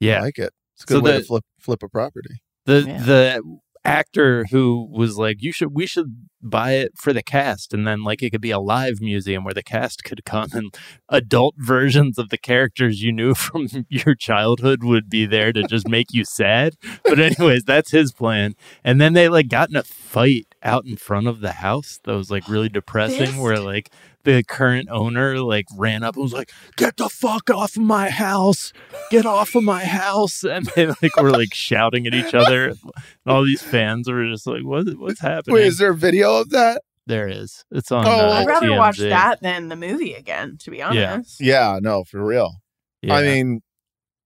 [0.00, 0.52] Yeah, I like it.
[0.76, 2.40] It's a So good way the- to flip flip a property.
[2.66, 3.02] The Yeah.
[3.02, 3.42] the
[3.84, 8.02] actor who was like, "You should, we should buy it for the cast," and then
[8.02, 10.74] like it could be a live museum where the cast could come and
[11.08, 15.88] adult versions of the characters you knew from your childhood would be there to just
[15.88, 16.74] make you sad.
[17.04, 18.54] But anyways, that's his plan.
[18.84, 22.14] And then they like got in a fight out in front of the house that
[22.14, 23.38] was like really depressing, Fist?
[23.38, 23.90] where like
[24.24, 28.10] the current owner like ran up and was like, "Get the fuck off of my
[28.10, 28.72] house!
[29.10, 32.70] Get off of my house!" And they like were like shouting at each other.
[32.70, 32.78] And
[33.26, 34.86] all these fans were just like, "What?
[34.98, 36.82] What's happening?" Wait, is there a video of that?
[37.10, 37.64] there is.
[37.70, 38.06] It's on.
[38.06, 41.40] Oh, uh, I'd rather watch that than the movie again, to be honest.
[41.40, 42.56] Yeah, no, for real.
[43.02, 43.14] Yeah.
[43.14, 43.60] I mean,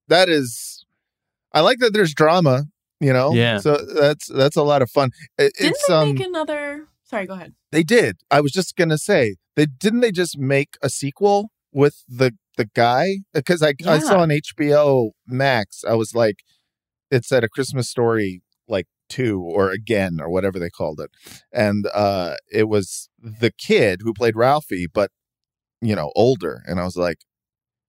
[0.09, 0.85] that is.
[1.53, 2.65] I like that there's drama.
[3.01, 3.33] You know.
[3.33, 3.59] Yeah.
[3.59, 5.11] So that's that's a lot of fun.
[5.39, 6.15] It, Didn't it's they um.
[6.15, 6.87] make another?
[7.03, 7.55] Sorry, go ahead.
[7.73, 8.17] They did.
[8.31, 10.01] I was just gonna say they didn't.
[10.01, 15.11] They just make a sequel with the the guy because I I saw on HBO
[15.27, 15.85] Max.
[15.89, 16.37] I was like,
[17.11, 21.11] it said a Christmas story like two or again or whatever they called it,
[21.53, 25.11] and uh it was the kid who played Ralphie, but
[25.81, 27.19] you know older, and I was like,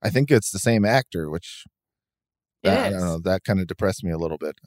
[0.02, 1.64] I think it's the same actor, which
[2.64, 3.20] that, I don't know.
[3.20, 4.58] That kind of depressed me a little bit.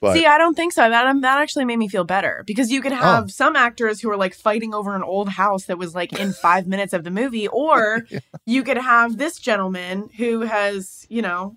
[0.00, 0.88] But See, I don't think so.
[0.90, 3.26] That um, that actually made me feel better because you could have Oh.
[3.28, 6.66] some actors who are like fighting over an old house that was like in five
[6.66, 8.06] minutes of the movie, or
[8.46, 11.56] you could have this gentleman who has, you know,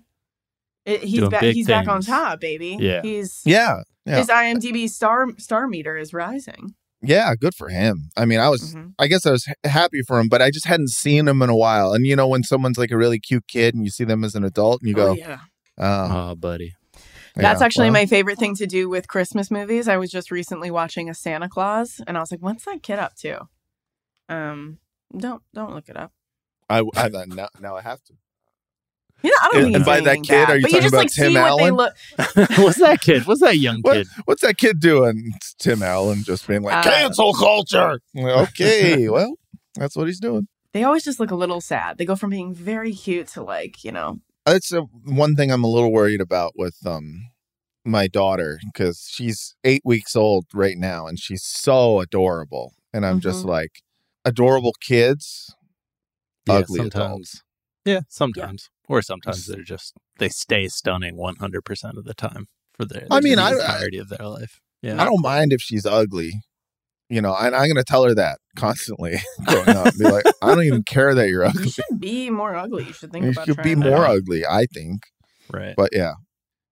[0.86, 1.40] it, he's Doing back.
[1.42, 2.76] big He's back on top, baby.
[2.80, 3.02] Yeah.
[3.02, 6.74] he's yeah, yeah, his IMDb star star meter is rising.
[7.02, 7.34] yeah.
[7.34, 8.08] Good for him.
[8.16, 8.94] I mean, I was Mhm.
[8.98, 11.56] I guess I was happy for him, but I just hadn't seen him in a
[11.56, 11.92] while.
[11.92, 14.34] And you know, when someone's like a really cute kid and you see them as
[14.34, 15.40] an adult and you go, Oh, yeah.
[15.76, 16.72] oh, Oh, buddy.
[17.38, 19.88] That's yeah, actually well, my favorite thing to do with Christmas movies.
[19.88, 22.98] I was just recently watching a Santa Claus, and I was like, "What's that kid
[22.98, 23.48] up to?"
[24.28, 24.78] Um,
[25.16, 26.12] don't don't look it up.
[26.68, 28.14] I, I now, now I have to.
[29.22, 30.82] You know, I don't And- think and by that kid, bad, are you but talking
[30.82, 31.74] just about like Tim see what they Allen?
[31.74, 31.94] look.
[32.58, 33.26] What's that kid?
[33.26, 34.06] What's that young What, kid?
[34.26, 35.32] what's that kid doing?
[35.34, 38.00] It's Tim Allen just being like Uh, cancel culture.
[38.16, 39.34] Okay, well,
[39.74, 40.46] that's what he's doing.
[40.72, 41.98] They always just look a little sad.
[41.98, 44.20] They go from being very cute to like, you know,
[44.52, 44.72] That's
[45.04, 47.30] one thing I'm a little worried about with um
[47.84, 52.74] my daughter because she's eight weeks old right now and she's so adorable.
[52.92, 53.48] And I'm just Mhm.
[53.48, 53.82] like,
[54.24, 55.54] adorable kids,
[56.46, 56.94] Yeah, ugly sometimes.
[57.04, 57.42] adults.
[57.86, 58.68] Yeah, sometimes.
[58.88, 63.36] Or sometimes they're just they stay stunning 100% of the time for the, I mean,
[63.36, 64.60] the I- entirety of their life.
[64.82, 65.00] Yeah.
[65.00, 66.42] I don't mind if she's ugly.
[67.10, 69.94] You know, and I'm going to tell her that constantly growing up.
[69.98, 71.64] Be like, I don't even care that you're ugly.
[71.64, 72.84] You should be more ugly.
[72.84, 74.16] You should think You about should be more out.
[74.16, 75.00] ugly, I think.
[75.50, 75.74] right.
[75.76, 76.12] But yeah,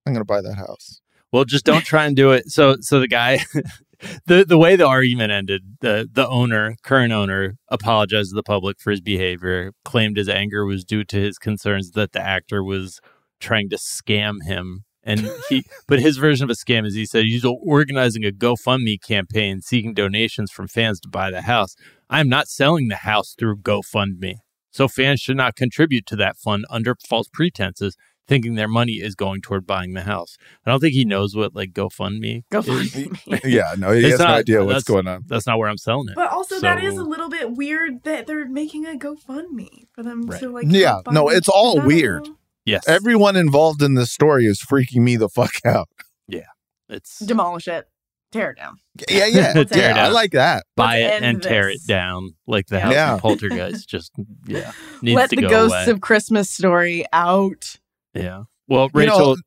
[0.05, 1.01] I'm going to buy that house.
[1.31, 2.49] Well, just don't try and do it.
[2.49, 3.39] So, so the guy,
[4.27, 8.79] the the way the argument ended, the the owner, current owner, apologized to the public
[8.79, 12.99] for his behavior, claimed his anger was due to his concerns that the actor was
[13.39, 14.83] trying to scam him.
[15.07, 19.01] And he, but his version of a scam is he said he's organizing a GoFundMe
[19.01, 21.75] campaign seeking donations from fans to buy the house.
[22.09, 24.35] I'm not selling the house through GoFundMe.
[24.69, 27.95] So fans should not contribute to that fund under false pretenses,
[28.27, 30.37] thinking their money is going toward buying the house.
[30.65, 32.39] I don't think he knows what like GoFundMe.
[32.39, 32.65] is.
[32.65, 33.41] GoFundMe.
[33.45, 35.23] Yeah, no, he It's has no not- idea what's going on.
[35.27, 36.15] That's not where I'm selling it.
[36.15, 40.23] But also, that is a little bit weird that they're making a GoFundMe for them
[40.27, 40.39] Right.
[40.41, 40.65] to like.
[40.69, 42.25] Yeah, no, it's all weird.
[42.25, 42.37] know.
[42.67, 45.87] Yes, Everyone involved in this story is freaking me the fuck out.
[46.27, 46.41] Yeah.
[46.89, 47.87] It's Demolish it,
[48.31, 48.77] tear it down.
[49.09, 50.05] Yeah, yeah, Tear it yeah.
[50.05, 50.65] I like that.
[50.75, 53.13] buy Let's it end and tear it down like the house Yeah.
[53.15, 53.87] in Poltergeist.
[53.89, 54.11] Just
[54.45, 55.91] yeah, needs Let to the go ghosts away.
[55.91, 57.77] of Christmas story out.
[58.13, 58.43] yeah.
[58.67, 59.31] Well, You know, Rachel.
[59.31, 59.37] Oh,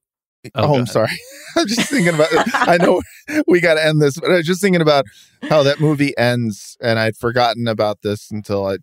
[0.55, 1.11] Oh, I'm sorry.
[1.57, 2.29] I'm just thinking about.
[2.55, 3.03] I know
[3.47, 5.05] we got to end this, but I was just thinking about
[5.51, 8.79] how that movie ends, and I'd forgotten about this until I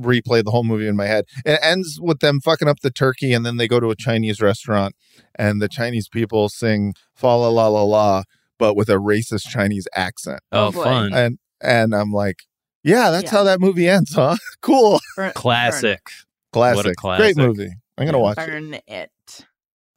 [0.00, 1.24] replayed the whole movie in my head.
[1.44, 4.40] It ends with them fucking up the turkey, and then they go to a Chinese
[4.40, 4.94] restaurant,
[5.34, 8.22] and the Chinese people sing "Fa la la la la,"
[8.58, 12.42] but with a racist Chinese accent, oh, Oh, fun, and and I'm like,
[12.84, 13.30] yeah, that's Yeah.
[13.30, 14.36] how that movie ends, huh?
[14.62, 16.00] cool, Burn- classic.
[16.52, 17.34] classic, classic.
[17.34, 17.70] great movie.
[17.98, 18.84] I'm gonna watch Burn, it.
[18.86, 19.46] burn it.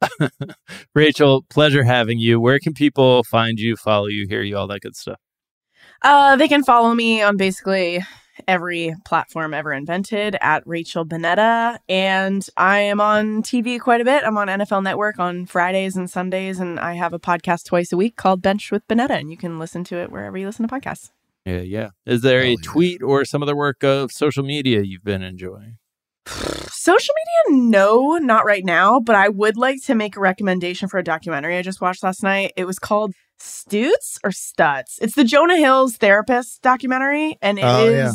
[0.94, 2.40] Rachel, pleasure having you.
[2.40, 5.18] Where can people find you, follow you, hear you, all that good stuff?
[6.02, 8.02] Uh, they can follow me on basically
[8.48, 14.24] every platform ever invented at Rachel Bonnetta, and I am on TV quite a bit.
[14.24, 17.96] I'm on NFL Network on Fridays and Sundays, and I have a podcast twice a
[17.96, 20.74] week called Bench with Bonnetta, and you can listen to it wherever you listen to
[20.74, 21.10] podcasts.
[21.44, 21.88] Yeah, yeah.
[22.06, 25.78] Is there a tweet or some other work of social media you've been enjoying?
[26.72, 27.14] Social
[27.48, 31.04] media, no, not right now, but I would like to make a recommendation for a
[31.04, 32.52] documentary I just watched last night.
[32.56, 34.98] It was called Stutes or Stutz.
[35.00, 38.12] It's the Jonah Hills therapist documentary, and it is, Oh, yeah.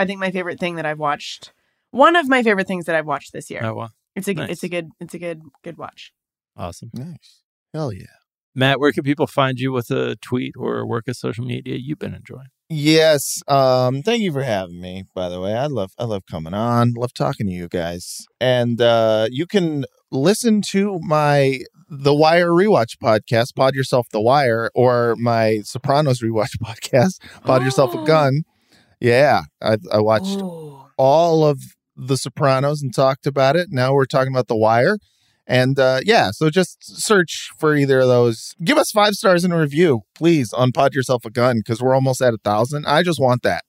[0.00, 1.52] I think, my favorite thing that I've watched.
[1.92, 3.60] One of my favorite things that I've watched this year.
[3.64, 3.88] Oh, wow.
[4.14, 4.50] it's a nice.
[4.50, 6.12] it's a good it's a good good watch.
[6.56, 6.90] Awesome.
[6.94, 7.42] Nice,
[7.72, 8.06] hell yeah.
[8.54, 11.98] Matt, where can people find you with a tweet or work of social media you've
[11.98, 12.48] been enjoying?
[12.70, 13.42] Yes.
[13.46, 15.54] Um, thank you for having me, by the way.
[15.54, 16.94] I love I love coming on.
[16.96, 18.26] Love talking to you guys.
[18.40, 24.70] And uh you can listen to my The Wire rewatch podcast, Pod Yourself the Wire,
[24.74, 28.42] or my Sopranos rewatch podcast, Pod Yourself a Gun.
[29.00, 29.42] Yeah.
[29.60, 30.80] I I watched Ooh.
[30.96, 31.60] all of
[31.96, 33.68] the Sopranos and talked about it.
[33.70, 34.98] Now we're talking about The Wire.
[35.46, 38.54] And uh, yeah, so just search for either of those.
[38.64, 41.94] Give us five stars in a review, please, on Pod Yourself a Gun, because we're
[41.94, 42.84] almost at a thousand.
[42.86, 43.62] I just want that.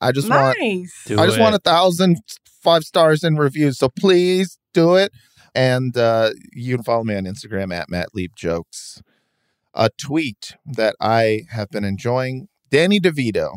[0.00, 1.04] I just want nice.
[1.06, 1.40] Do I just it.
[1.40, 2.18] want a thousand
[2.62, 3.78] five stars in reviews.
[3.78, 5.12] So please do it.
[5.54, 9.02] And uh, you can follow me on Instagram at Matt Lieb Jokes.
[9.74, 12.48] A tweet that I have been enjoying.
[12.70, 13.56] Danny DeVito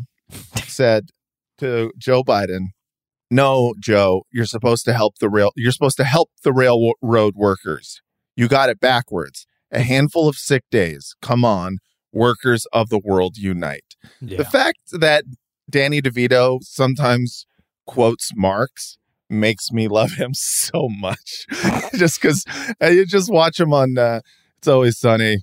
[0.65, 1.09] said
[1.57, 2.67] to Joe Biden,
[3.29, 5.51] "No, Joe, you're supposed to help the rail.
[5.55, 8.01] You're supposed to help the railroad workers.
[8.35, 9.45] You got it backwards.
[9.71, 11.15] A handful of sick days.
[11.21, 11.79] Come on,
[12.13, 14.37] workers of the world, unite." Yeah.
[14.37, 15.23] The fact that
[15.69, 17.45] Danny DeVito sometimes
[17.85, 18.97] quotes Marx
[19.29, 21.45] makes me love him so much.
[21.95, 22.43] just because
[22.81, 24.21] you just watch him on uh,
[24.57, 25.39] It's Always Sunny,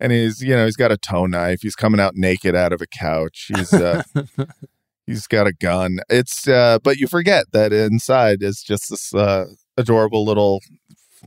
[0.00, 1.60] and he's you know he's got a toe knife.
[1.62, 3.50] He's coming out naked out of a couch.
[3.54, 4.02] He's uh,
[5.06, 5.98] he's got a gun.
[6.08, 10.60] It's uh, but you forget that inside is just this uh, adorable little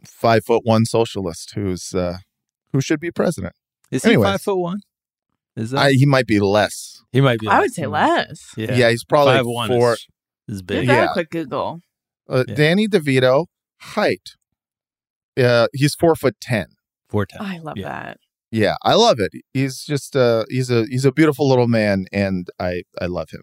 [0.06, 2.18] five foot one socialist who's uh,
[2.72, 3.54] who should be president.
[3.92, 4.30] Is he Anyways.
[4.32, 4.80] five foot one?
[5.56, 7.02] Is that I, he might be less.
[7.12, 7.48] he might be?
[7.48, 8.52] I less would say less.
[8.56, 9.94] Yeah, Yeah, he's probably five one four.
[9.94, 10.08] is,
[10.48, 10.88] is Give big.
[10.88, 11.08] that Yeah.
[11.14, 11.82] quick Google.
[12.30, 12.56] Uh, Yeah.
[12.56, 13.46] Danny DeVito,
[13.80, 14.32] height.
[15.40, 16.68] Uh, he's four foot ten.
[17.10, 17.42] Four ten.
[17.42, 17.90] I love Yeah.
[17.90, 18.18] that.
[18.52, 19.32] Yeah, I love it.
[19.54, 23.42] He's just uh, he's a he's a beautiful little man, and I I love him.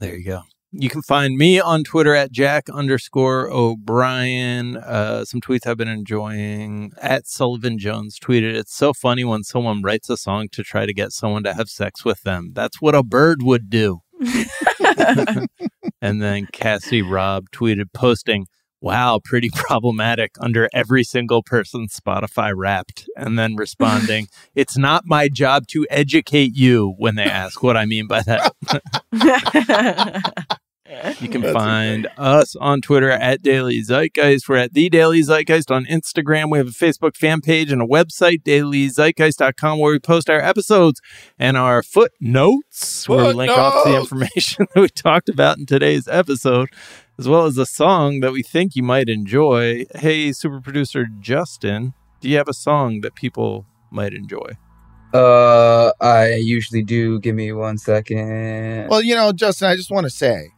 [0.00, 0.42] There you go.
[0.74, 4.78] You can find me on Twitter at Jack underscore O'Brien.
[4.78, 8.54] Uh, some tweets I've been enjoying at Sullivan Jones tweeted.
[8.54, 11.68] It's so funny when someone writes a song to try to get someone to have
[11.68, 12.52] sex with them.
[12.54, 14.00] That's what a bird would do.
[16.02, 18.46] and then Cassie Robb tweeted posting,
[18.80, 25.28] wow, pretty problematic under every single person's Spotify wrapped, and then responding, it's not my
[25.28, 28.52] job to educate you when they ask what I mean by that.
[31.20, 34.48] You can That's find us on Twitter at Daily Zeitgeist.
[34.48, 36.50] We're at The Daily Zeitgeist on Instagram.
[36.50, 41.00] We have a Facebook fan page and a website, dailyzeitgeist.com, where we post our episodes
[41.38, 46.08] and our footnotes, where we link off the information that we talked about in today's
[46.08, 46.68] episode,
[47.18, 49.86] as well as a song that we think you might enjoy.
[49.94, 54.56] Hey, super producer Justin, do you have a song that people might enjoy?
[55.14, 57.20] Uh, I usually do.
[57.20, 58.88] Give me one second.
[58.88, 60.50] Well, you know, Justin, I just want to say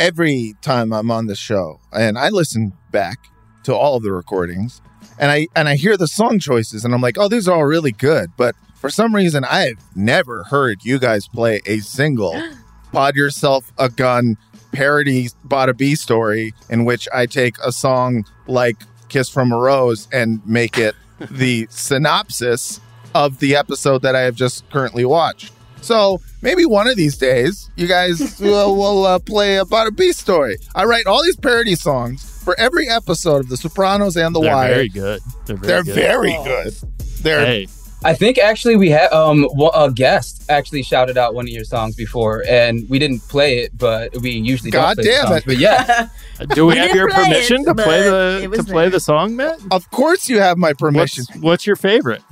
[0.00, 3.18] every time I'm on the show and I listen back
[3.64, 4.80] to all of the recordings
[5.18, 7.66] and I and I hear the song choices and I'm like, "Oh, these are all
[7.66, 12.34] really good." But for some reason, I've never heard you guys play a single
[12.92, 14.38] Pod Yourself a Gun
[14.72, 20.08] parody Bada B story in which I take a song like Kiss from a Rose
[20.12, 20.94] and make it
[21.30, 22.80] the synopsis
[23.14, 25.52] of the episode that I have just currently watched.
[25.82, 30.20] So maybe one of these days, you guys will, will uh, play about a beast
[30.20, 30.56] story.
[30.74, 34.48] I write all these parody songs for every episode of The Sopranos and The Wire.
[34.48, 34.74] They're Wire.
[34.74, 35.20] very good.
[35.46, 35.94] They're very They're good.
[35.94, 36.74] very good.
[37.22, 37.66] They're Hey,
[38.02, 41.94] I think actually we had um a guest actually shouted out one of your songs
[41.96, 45.38] before, and we didn't play it, but we usually God don't play the damn songs.
[45.40, 45.44] it.
[45.46, 46.08] But yeah,
[46.54, 48.84] do we, We have your play it, permission to play the it was to play
[48.84, 48.90] there.
[48.92, 49.60] the song, Matt?
[49.70, 51.24] of course you have my permission.
[51.28, 52.22] What's, what's your favorite?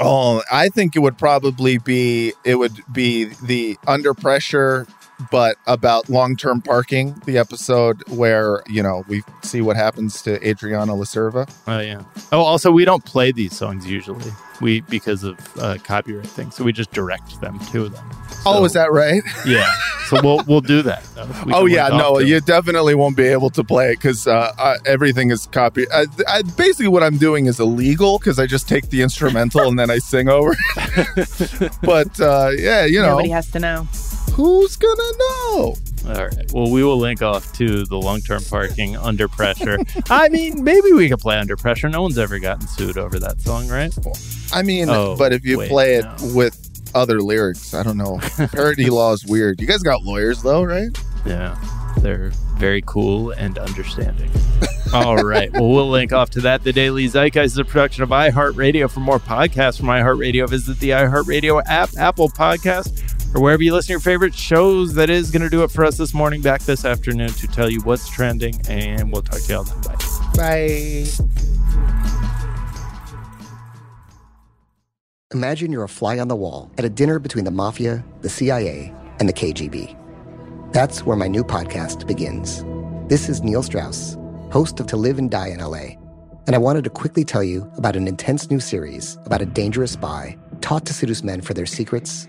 [0.00, 4.86] Oh, I think it would probably be it would be the under pressure
[5.30, 10.94] but about long-term parking, the episode where, you know, we see what happens to Adriana
[10.94, 11.48] La Cerva.
[11.66, 12.02] Oh yeah.
[12.32, 14.30] Oh, also we don't play these songs usually.
[14.60, 18.04] We because of uh, copyright things, so we just direct them to them.
[18.46, 19.22] oh, is that right?
[19.46, 19.70] Yeah.
[20.08, 21.02] So we'll we'll do that.
[21.14, 21.28] though.
[21.44, 22.46] We oh yeah, no, you it.
[22.46, 25.84] definitely won't be able to play it because uh, uh, everything is copy.
[25.92, 29.78] Uh, I, basically, what I'm doing is illegal because I just take the instrumental and
[29.78, 30.54] then I sing over.
[30.76, 31.78] it.
[31.82, 33.86] but uh, yeah, you know, Nobody has to know.
[34.36, 35.74] Who's gonna know?
[36.08, 36.52] All right.
[36.52, 39.78] Well, we will link off to the long-term parking under pressure.
[40.10, 41.88] I mean, maybe we could play under pressure.
[41.88, 43.92] No one's ever gotten sued over that song, right?
[44.52, 46.34] I mean, Oh, but if you wait, play it no.
[46.34, 46.62] with
[46.94, 48.20] other lyrics, I don't know.
[48.52, 49.60] Parody law is weird.
[49.60, 50.96] You guys got lawyers though, right?
[51.24, 51.56] Yeah.
[51.98, 54.30] They're very cool and understanding.
[54.94, 55.50] All right.
[55.52, 56.62] Well, we'll link off to that.
[56.62, 58.88] The Daily Zeitgeist is a production of iHeartRadio.
[58.88, 63.88] For more podcasts from iHeartRadio, visit the iHeartRadio app, Apple Podcast, or wherever you listen
[63.88, 64.94] to your favorite shows.
[64.94, 67.70] That is going to do it for us this morning, back this afternoon to tell
[67.70, 68.60] you what's trending.
[68.68, 69.80] And we'll talk to y'all then.
[69.82, 69.96] Bye.
[70.36, 71.06] Bye.
[75.34, 78.94] Imagine you're a fly on the wall at a dinner between the mafia, the CIA,
[79.18, 79.94] and the KGB.
[80.72, 82.64] That's where my new podcast begins.
[83.08, 84.16] This is Neil Strauss,
[84.52, 85.96] host of To Live and Die in LA,
[86.46, 89.92] and I wanted to quickly tell you about an intense new series about a dangerous
[89.92, 92.28] spy taught to seduce men for their secrets